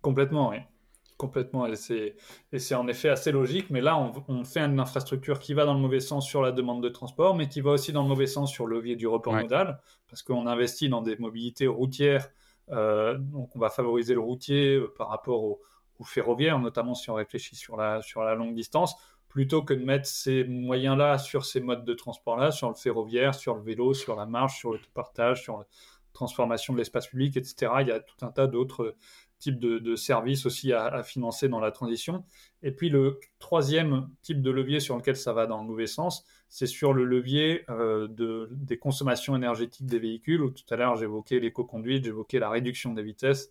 [0.00, 0.56] Complètement, oui.
[1.20, 5.66] Complètement, et c'est en effet assez logique, mais là, on, fait une infrastructure qui va
[5.66, 8.08] dans le mauvais sens sur la demande de transport, mais qui va aussi dans le
[8.08, 12.30] mauvais sens sur le levier du report modal, parce qu'on investit dans des mobilités routières,
[12.70, 15.60] euh, donc on va favoriser le routier euh, par rapport au,
[16.04, 18.96] ferroviaire, notamment si on réfléchit sur la, sur la longue distance,
[19.28, 23.56] plutôt que de mettre ces moyens-là sur ces modes de transport-là, sur le ferroviaire, sur
[23.56, 25.66] le vélo, sur la marche, sur le partage, sur la
[26.14, 27.72] transformation de l'espace public, etc.
[27.82, 28.96] Il y a tout un tas d'autres
[29.40, 32.24] type de, service aussi à, financer dans la transition.
[32.62, 36.24] Et puis le troisième type de levier sur lequel ça va dans le mauvais sens,
[36.48, 41.40] c'est sur le levier euh, de, des consommations énergétiques des véhicules, tout à l'heure j'évoquais
[41.40, 43.50] l'éco-conduite, j'évoquais la réduction des vitesses.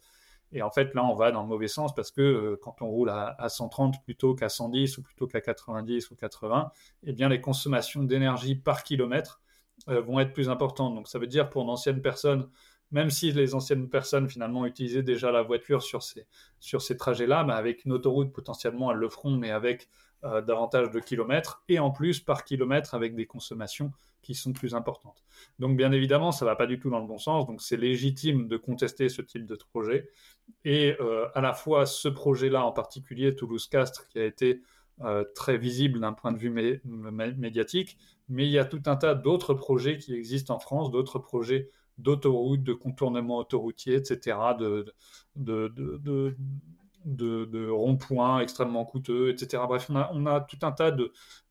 [0.51, 2.87] Et en fait, là, on va dans le mauvais sens parce que euh, quand on
[2.87, 6.71] roule à, 130 plutôt qu'à 110 ou plutôt qu'à 90 ou 80,
[7.03, 9.41] eh bien, les consommations d'énergie par kilomètre
[9.89, 10.95] euh, vont être plus importantes.
[10.95, 12.49] Donc, ça veut dire pour d'anciennes personnes
[12.91, 17.85] même si les anciennes personnes finalement utilisaient déjà la voiture sur ces, trajets-là, mais avec
[17.85, 19.89] une autoroute potentiellement elles le feront, mais avec
[20.23, 24.75] euh, davantage de kilomètres, et en plus par kilomètre avec des consommations qui sont plus
[24.75, 25.23] importantes.
[25.59, 27.77] Donc bien évidemment, ça ne va pas du tout dans le bon sens, donc c'est
[27.77, 30.09] légitime de contester ce type de projet,
[30.65, 34.61] et euh, à la fois ce projet-là en particulier, Toulouse-Castres, qui a été
[35.01, 39.15] euh, très visible d'un point de vue médiatique, mais il y a tout un tas
[39.15, 41.69] d'autres projets qui existent en France, d'autres projets
[41.99, 44.85] d'autoroutes, de contournements autoroutiers, etc., de,
[47.69, 49.63] ronds-points extrêmement coûteux, etc.
[49.67, 50.95] Bref, on a, on a tout un tas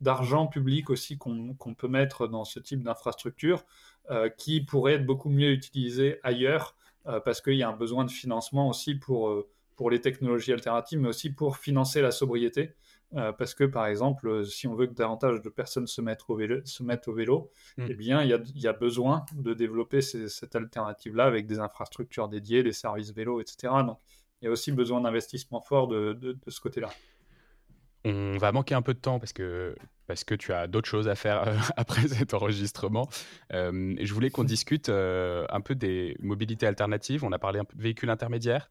[0.01, 3.65] d'argent public aussi qu'on peut mettre dans ce type d'infrastructure
[4.11, 6.75] euh, qui pourrait être beaucoup mieux utilisé ailleurs
[7.07, 10.53] euh, parce qu'il y a un besoin de financement aussi pour, euh, pour les technologies
[10.53, 12.75] alternatives, mais aussi pour financer la sobriété.
[13.15, 16.25] Euh, parce que, par exemple, euh, si on veut que davantage de personnes se mettent
[16.29, 17.87] au vélo, se mettent au vélo mm.
[17.89, 22.73] eh bien, il y, a, besoin de développer cette alternative-là avec des infrastructures dédiées, des
[22.73, 23.73] services vélo, etc.
[23.87, 23.99] Donc,
[24.41, 26.91] il y a aussi besoin d'investissement fort de, ce côté-là.
[28.05, 29.75] On va manquer un peu de temps parce que,
[30.07, 33.09] parce que tu as d'autres choses à faire euh, après cet enregistrement.
[33.51, 37.25] je voulais qu'on discute un peu des mobilités alternatives.
[37.25, 38.71] On a parlé un peu de véhicules intermédiaires.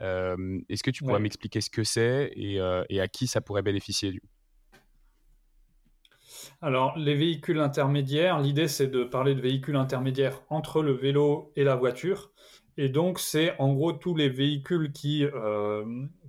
[0.00, 3.62] Euh, est-ce que tu pourrais m'expliquer ce que c'est euh, et, à qui ça pourrait
[3.62, 4.22] bénéficier du
[6.60, 11.62] alors, les véhicules intermédiaires, l'idée c'est de parler de véhicules intermédiaires entre le vélo et
[11.62, 12.32] la voiture.
[12.76, 15.84] Et donc, c'est en gros tous les véhicules qui euh,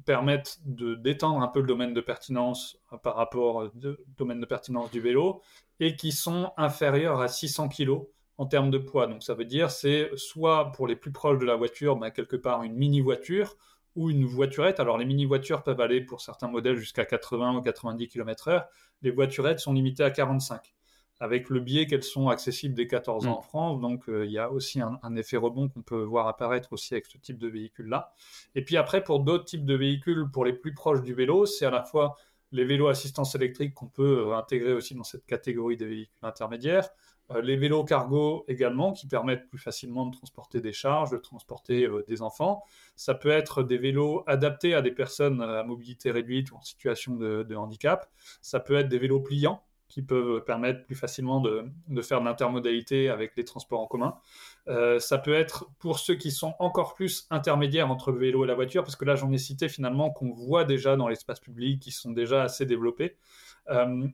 [0.06, 3.70] permettent de d'étendre un peu le domaine de pertinence par rapport au
[4.18, 5.42] domaine de pertinence du vélo
[5.80, 8.02] et qui sont inférieurs à 600 kg
[8.40, 9.06] en termes de poids.
[9.06, 12.38] Donc ça veut dire c'est soit pour les plus proches de la voiture, bah, quelque
[12.38, 13.58] part une mini voiture
[13.96, 14.80] ou une voiturette.
[14.80, 18.66] Alors les mini voitures peuvent aller pour certains modèles jusqu'à 80 ou 90 km/h.
[19.02, 20.74] Les voiturettes sont limitées à 45
[21.22, 23.34] avec le biais qu'elles sont accessibles dès 14 ans mm.
[23.34, 23.82] en France.
[23.82, 26.94] Donc, euh, il y a aussi un, un effet rebond qu'on peut voir apparaître aussi
[26.94, 28.14] avec ce type de véhicule-là.
[28.56, 31.66] Et puis après, pour d'autres types de véhicules, pour les plus proches du vélo, c'est
[31.66, 32.16] à la fois
[32.52, 36.90] les vélos assistance électrique qu'on peut euh, intégrer aussi dans cette catégorie des véhicules intermédiaires,
[37.44, 42.04] les vélos cargo également, qui permettent plus facilement de transporter des charges, de transporter euh,
[42.08, 42.64] des enfants.
[42.96, 47.16] Ça peut être des vélos adaptés à des personnes à mobilité réduite ou en situation
[47.16, 48.10] de, handicap.
[48.42, 51.66] Ça peut être des vélos pliants qui peuvent permettre plus facilement de,
[52.02, 54.16] faire de l'intermodalité avec les transports en commun.
[54.68, 58.48] Euh, ça peut être pour ceux qui sont encore plus intermédiaires entre le vélo et
[58.48, 61.82] la voiture, parce que là j'en ai cité finalement qu'on voit déjà dans l'espace public,
[61.82, 63.18] qui sont déjà assez développés.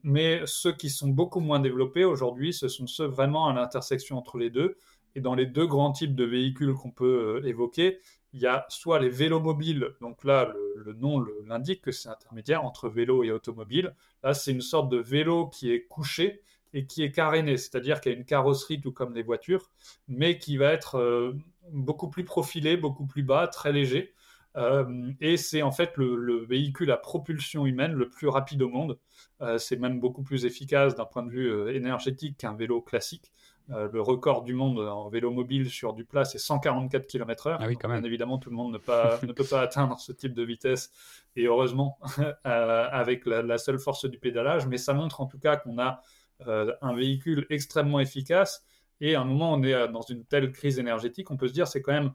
[0.03, 4.37] Mais ceux qui sont beaucoup moins développés aujourd'hui, ce sont ceux vraiment à l'intersection entre
[4.37, 4.77] les deux.
[5.17, 7.99] Et dans les deux grands types de véhicules qu'on peut évoquer,
[8.35, 12.65] il y a soit les vélos mobiles, donc là le, nom l'indique que c'est intermédiaire
[12.65, 13.95] entre vélo et automobile.
[14.23, 16.41] Là c'est une sorte de vélo qui est couché
[16.73, 19.71] et qui est caréné, c'est-à-dire qu'il y a une carrosserie tout comme les voitures,
[20.09, 21.31] mais qui va être euh,
[21.71, 24.13] beaucoup plus profilé, beaucoup plus bas, très léger.
[24.55, 28.97] Euh, et c'est en fait le, véhicule à propulsion humaine le plus rapide au monde.
[29.41, 33.31] Euh, c'est même beaucoup plus efficace d'un point de vue énergétique qu'un vélo classique.
[33.71, 37.57] Euh, le record du monde en vélo mobile sur du plat, c'est 144 km/h.
[37.59, 38.01] Ah oui, quand même.
[38.01, 40.91] Bien évidemment, tout le monde ne, pas, ne, peut pas atteindre ce type de vitesse,
[41.35, 44.67] et heureusement, euh, avec la, seule force du pédalage.
[44.67, 46.01] Mais ça montre en tout cas qu'on a
[46.47, 48.63] euh, un véhicule extrêmement efficace.
[49.01, 51.67] Et à un moment, on est dans une telle crise énergétique, on peut se dire
[51.67, 52.13] c'est quand même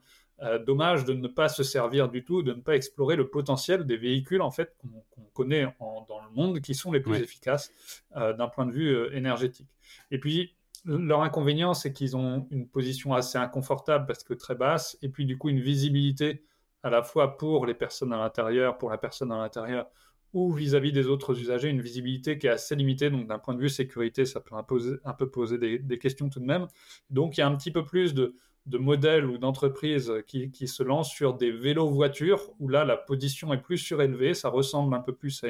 [0.67, 3.97] dommage de ne pas se servir du tout, de ne pas explorer le potentiel des
[3.97, 7.73] véhicules en fait qu'on connaît dans le monde qui sont les plus efficaces
[8.15, 9.69] d'un point de vue énergétique.
[10.11, 14.99] Et puis leur inconvénient, c'est qu'ils ont une position assez inconfortable parce que très basse,
[15.03, 16.45] et puis du coup une visibilité
[16.83, 19.87] à la fois pour les personnes à l'intérieur, pour la personne à l'intérieur,
[20.33, 23.11] ou vis-à-vis des autres usagers, une visibilité qui est assez limitée.
[23.11, 26.47] Donc d'un point de vue sécurité, ça peut un peu poser des, questions tout de
[26.47, 26.67] même.
[27.11, 28.35] Donc il y a un petit peu plus de,
[28.67, 33.79] modèles ou d'entreprises qui, se lancent sur des vélos-voitures, où là la position est plus
[33.79, 35.45] surélevée, ça ressemble un peu plus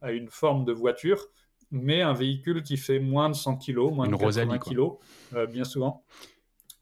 [0.00, 1.28] à une forme de voiture
[1.74, 4.92] mais un véhicule qui fait moins de 100 kg, moins de 80 kg,
[5.34, 6.04] euh, bien souvent.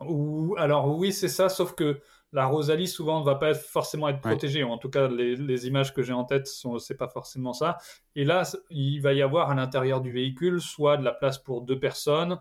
[0.01, 2.01] Ou, alors oui, c'est ça, sauf que
[2.33, 4.63] la Rosalie souvent ne va pas forcément être protégée.
[4.65, 7.79] En tout cas, les, images que j'ai en tête, ce n'est pas forcément ça.
[8.17, 11.63] Et là, il va y avoir à l'intérieur du véhicule soit de la place pour
[11.63, 12.39] deux personnes,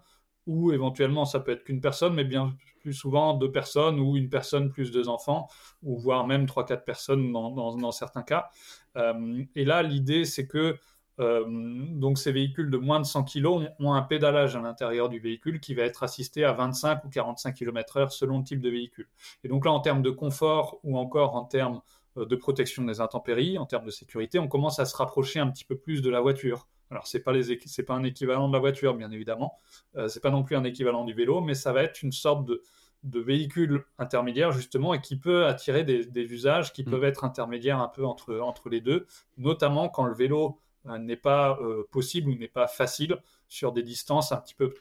[0.48, 4.30] ou éventuellement ça peut être qu'une personne, mais bien plus souvent deux personnes ou une
[4.30, 5.48] personne plus deux enfants,
[5.84, 8.50] ou voire même trois, quatre personnes dans, certains cas.
[8.98, 10.78] Euh, et là, l'idée, c'est que
[11.20, 15.20] euh, donc ces véhicules de moins de 100 kg ont un pédalage à l'intérieur du
[15.20, 19.08] véhicule qui va être assisté à 25 ou 45 km/h selon le type de véhicule.
[19.44, 21.82] Et donc là, en termes de confort ou encore en termes
[22.18, 25.50] euh, de protection des intempéries, en termes de sécurité, on commence à se rapprocher un
[25.50, 26.68] petit peu plus de la voiture.
[26.92, 29.58] Alors pas les c'est pas un équivalent de la voiture bien évidemment,
[29.96, 32.46] euh, c'est pas non plus un équivalent du vélo, mais ça va être une sorte
[32.46, 32.62] de,
[33.04, 36.90] de véhicule intermédiaire justement et qui peut attirer des, usages qui mmh.
[36.90, 41.16] peuvent être intermédiaires un peu entre, entre les deux, notamment quand le vélo euh, n'est
[41.16, 43.18] pas euh, possible ou n'est pas facile
[43.48, 44.74] sur des distances un petit peu,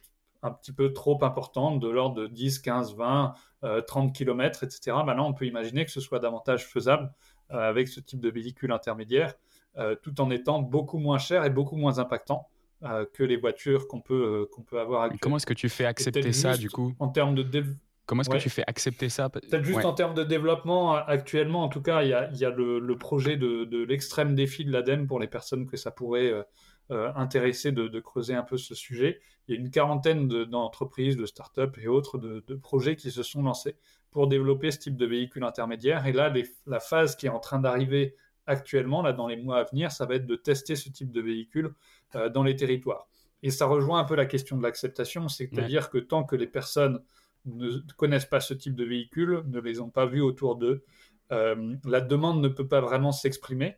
[0.42, 3.34] un petit peu trop importantes, de l'ordre de 10, 15, 20,
[3.86, 4.96] 30 km, etc.
[5.04, 7.12] Maintenant, on peut imaginer que ce soit davantage faisable
[7.50, 9.34] avec ce type de véhicule intermédiaire,
[10.02, 12.48] tout en étant beaucoup moins cher et beaucoup moins impactant.
[13.12, 15.18] que les voitures qu'on peut, qu'on peut avoir actuellement.
[15.20, 16.94] Comment est-ce que tu fais accepter ça du coup?
[16.98, 17.42] En termes de
[18.10, 19.28] Comment est-ce que tu fais accepter ça?
[19.28, 23.36] Peut-être juste en termes de développement, actuellement, en tout cas, il y a, le, projet
[23.36, 26.42] de, l'extrême défi de l'ADEME pour les personnes que ça pourrait euh,
[26.90, 29.20] euh, intéresser de, creuser un peu ce sujet.
[29.46, 33.42] Il y a une quarantaine d'entreprises, de, start-up et autres de, projets qui se sont
[33.42, 33.76] lancés
[34.10, 36.04] pour développer ce type de véhicule intermédiaire.
[36.08, 36.34] Et là,
[36.66, 38.16] la phase qui est en train d'arriver
[38.50, 41.20] actuellement, là, dans les mois à venir, ça va être de tester ce type de
[41.20, 41.72] véhicule
[42.14, 43.08] euh, dans les territoires.
[43.42, 47.00] Et ça rejoint un peu la question de l'acceptation, c'est-à-dire que tant que les personnes
[47.46, 50.84] ne connaissent pas ce type de véhicule, ne les ont pas vus autour d'eux.
[51.32, 53.76] Euh, la demande ne peut pas vraiment s'exprimer.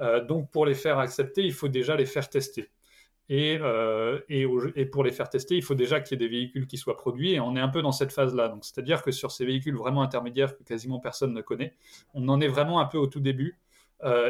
[0.00, 2.70] Euh, donc pour les faire accepter, il faut déjà les faire tester.
[3.30, 6.66] Et, euh, et, pour les faire tester, il faut déjà qu'il y ait des véhicules
[6.66, 7.32] qui soient produits.
[7.34, 8.48] Et on est un peu dans cette phase-là.
[8.48, 11.74] Donc c'est-à-dire que sur ces véhicules vraiment intermédiaires que quasiment personne ne connaît,
[12.14, 13.58] on en est vraiment un peu au tout début.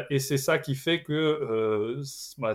[0.09, 2.01] Et c'est ça qui fait que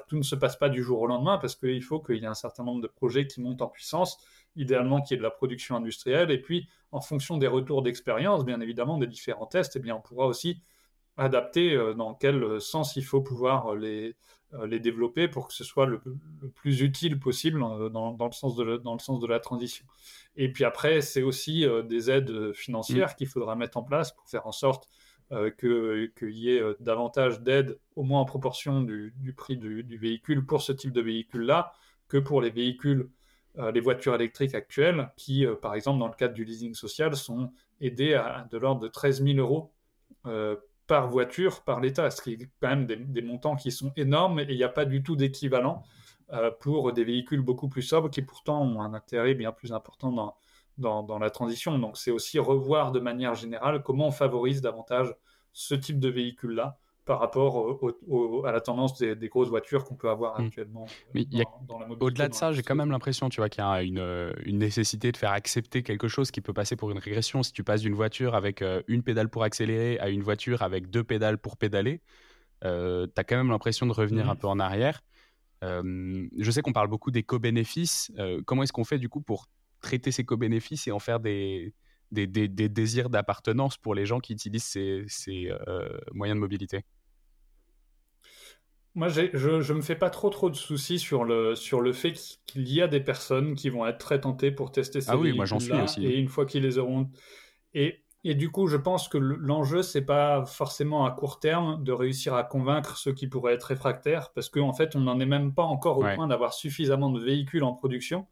[0.09, 2.27] tout ne se passe pas du jour au lendemain parce qu'il faut qu'il y ait
[2.27, 4.19] un certain nombre de projets qui montent en puissance
[4.57, 6.31] idéalement qui est de la production industrielle.
[6.31, 10.01] Et puis, en fonction des retours d'expérience, bien évidemment, des différents tests, eh bien, on
[10.01, 10.63] pourra aussi
[11.17, 14.17] adapter euh, dans quel sens il faut pouvoir euh, les,
[14.55, 16.01] euh, les développer pour que ce soit le,
[16.57, 19.87] plus utile possible dans, le sens de dans le sens de la transition.
[20.37, 23.15] Et puis après, c'est aussi des aides financières mmh.
[23.17, 24.89] qu'il faudra mettre en place pour faire en sorte
[25.31, 30.63] qu'il y ait davantage d'aides, au moins en proportion du, prix du, du, véhicule pour
[30.63, 31.73] ce type de véhicule-là,
[32.09, 33.09] que pour les véhicules
[33.59, 37.15] euh, les voitures électriques actuelles, qui, euh, par exemple, dans le cadre du leasing social,
[37.15, 39.73] sont aidées à, de l'ordre de 13 000 euros
[40.27, 40.57] euh,
[40.89, 44.47] par voiture par l'État, ce qui est quand même des, montants qui sont énormes et
[44.49, 45.83] il n'y a pas du tout d'équivalent
[46.61, 50.37] pour des véhicules beaucoup plus sobres qui pourtant ont un intérêt bien plus important dans,
[50.79, 51.79] dans, dans la transition.
[51.79, 55.15] Donc c'est aussi revoir de manière générale comment on favorise davantage
[55.53, 57.79] ce type de véhicule-là par rapport
[58.47, 60.47] à la tendance des, grosses voitures qu'on peut avoir hmm.
[60.47, 60.87] actuellement.
[61.13, 61.27] Mais
[62.01, 64.59] Au-delà de ça, j'ai quand même l'impression tu vois, qu'il y a une, euh, une,
[64.59, 67.43] nécessité de faire accepter quelque chose qui peut passer pour une régression.
[67.43, 70.89] Si tu passes d'une voiture avec euh, une pédale pour accélérer à une voiture avec
[70.89, 72.01] deux pédales pour pédaler,
[72.65, 74.39] euh, tu as quand même l'impression de revenir un hmm.
[74.39, 75.03] peu en arrière.
[75.63, 78.13] je sais qu'on parle beaucoup des co-bénéfices.
[78.47, 79.47] comment est-ce qu'on fait du coup pour
[79.85, 81.73] traiter ces co-bénéfices et en faire des,
[82.11, 85.51] des, désirs d'appartenance pour les gens qui utilisent ces, ces
[86.13, 86.85] moyens de mobilité
[88.97, 92.15] moi, je ne me fais pas trop trop de soucis sur le, sur le fait
[92.47, 95.33] qu'il y a des personnes qui vont être très tentées pour tester ces ah oui,
[95.33, 96.07] moi j'en suis aussi.
[96.07, 97.11] Et une fois qu'ils les auront...
[97.73, 101.91] Et, et du coup, je pense que l'enjeu, c'est pas forcément à court terme de
[101.91, 105.55] réussir à convaincre ceux qui pourraient être réfractaires, parce qu'en fait, on n'en est même
[105.55, 108.29] pas encore au point d'avoir suffisamment de véhicules en production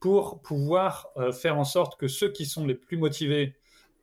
[0.00, 3.56] pour pouvoir euh, faire en sorte que ceux qui sont les plus motivés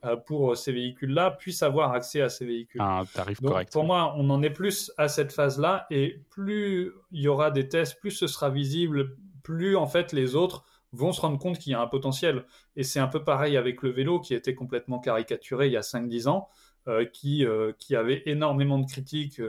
[0.05, 2.81] euh, pour euh, ces véhicules-là puissent avoir accès à ces véhicules.
[2.81, 3.71] Un tarif correct.
[3.71, 7.69] Pour moi, on en est plus à cette phase-là et plus il y aura des
[7.69, 11.71] tests, plus ce sera visible, plus en fait les autres vont se rendre compte qu'il
[11.71, 12.45] y a un potentiel.
[12.75, 15.81] Et c'est un peu pareil avec le vélo qui était complètement caricaturé il y a
[15.81, 16.49] 5-10 ans.
[16.89, 17.45] Euh, qui,
[17.79, 19.41] qui avait énormément de critiques.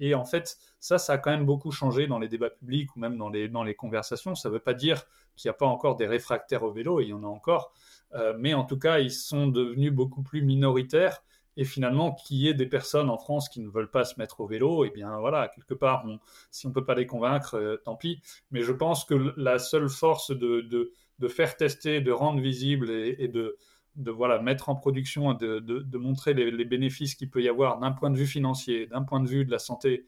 [0.00, 3.00] et en fait, ça, ça a quand même beaucoup changé dans les débats publics ou
[3.00, 4.34] même dans les, dans les conversations.
[4.34, 5.04] Ça ne veut pas dire
[5.36, 7.72] qu'il n'y a pas encore des réfractaires au vélo, il y en a encore.
[8.14, 11.22] Euh, mais en tout cas, ils sont devenus beaucoup plus minoritaires.
[11.56, 14.40] Et finalement, qu'il y ait des personnes en France qui ne veulent pas se mettre
[14.40, 16.06] au vélo, et eh bien voilà, quelque part,
[16.50, 18.22] si on ne peut pas les convaincre, euh, tant pis.
[18.50, 20.60] Mais je pense que la seule force de,
[21.18, 23.58] de, faire tester, de rendre visible et, de,
[23.96, 27.92] de voilà, mettre en production, de, de montrer les, bénéfices qu'il peut y avoir d'un
[27.92, 30.06] point de vue financier, d'un point de vue de la santé,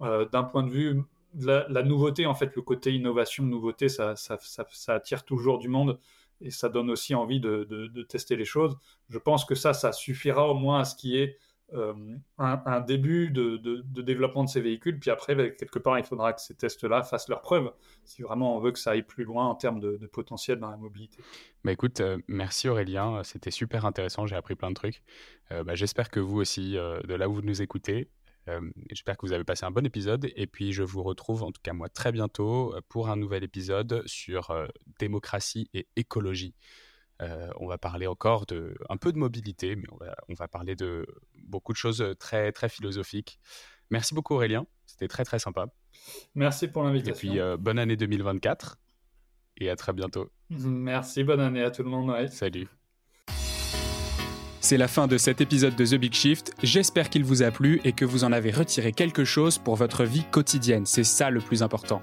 [0.00, 1.02] euh, d'un point de vue
[1.34, 4.38] de la, nouveauté, en fait, le côté innovation, nouveauté, ça, ça,
[4.88, 5.98] attire toujours du monde
[6.40, 8.76] et ça donne aussi envie de, de, tester les choses.
[9.08, 11.36] Je pense que ça, ça suffira au moins à ce qui est
[11.74, 14.98] euh, un, début de, développement de ces véhicules.
[14.98, 17.72] Puis après, quelque part, il faudra que ces tests-là fassent leurs preuves,
[18.04, 20.76] si vraiment on veut que ça aille plus loin en termes de, potentiel dans la
[20.76, 21.22] mobilité.
[21.64, 25.02] Bah écoute, euh, merci Aurélien, c'était super intéressant, j'ai appris plein de trucs.
[25.50, 28.08] Euh, bah, j'espère que vous aussi, de là où vous nous écoutez,
[28.48, 28.60] euh,
[28.90, 31.60] j'espère que vous avez passé un bon épisode et puis je vous retrouve en tout
[31.62, 34.66] cas moi très bientôt euh, pour un nouvel épisode sur euh,
[34.98, 36.54] démocratie et écologie.
[37.20, 39.86] On va parler encore de un peu de mobilité, mais
[40.28, 41.06] on va, parler de
[41.44, 43.40] beaucoup de choses très très philosophiques.
[43.90, 45.66] Merci beaucoup Aurélien, c'était très très sympa.
[46.34, 47.32] Merci pour l'invitation.
[47.32, 48.78] Et puis bonne année 2024
[49.60, 50.30] et à très bientôt.
[50.50, 52.28] Merci, bonne année à tout le monde.
[52.28, 52.68] Salut.
[54.60, 56.52] C'est la fin de cet épisode de The Big Shift.
[56.62, 60.04] J'espère qu'il vous a plu et que vous en avez retiré quelque chose pour votre
[60.04, 60.84] vie quotidienne.
[60.84, 62.02] C'est ça le plus important.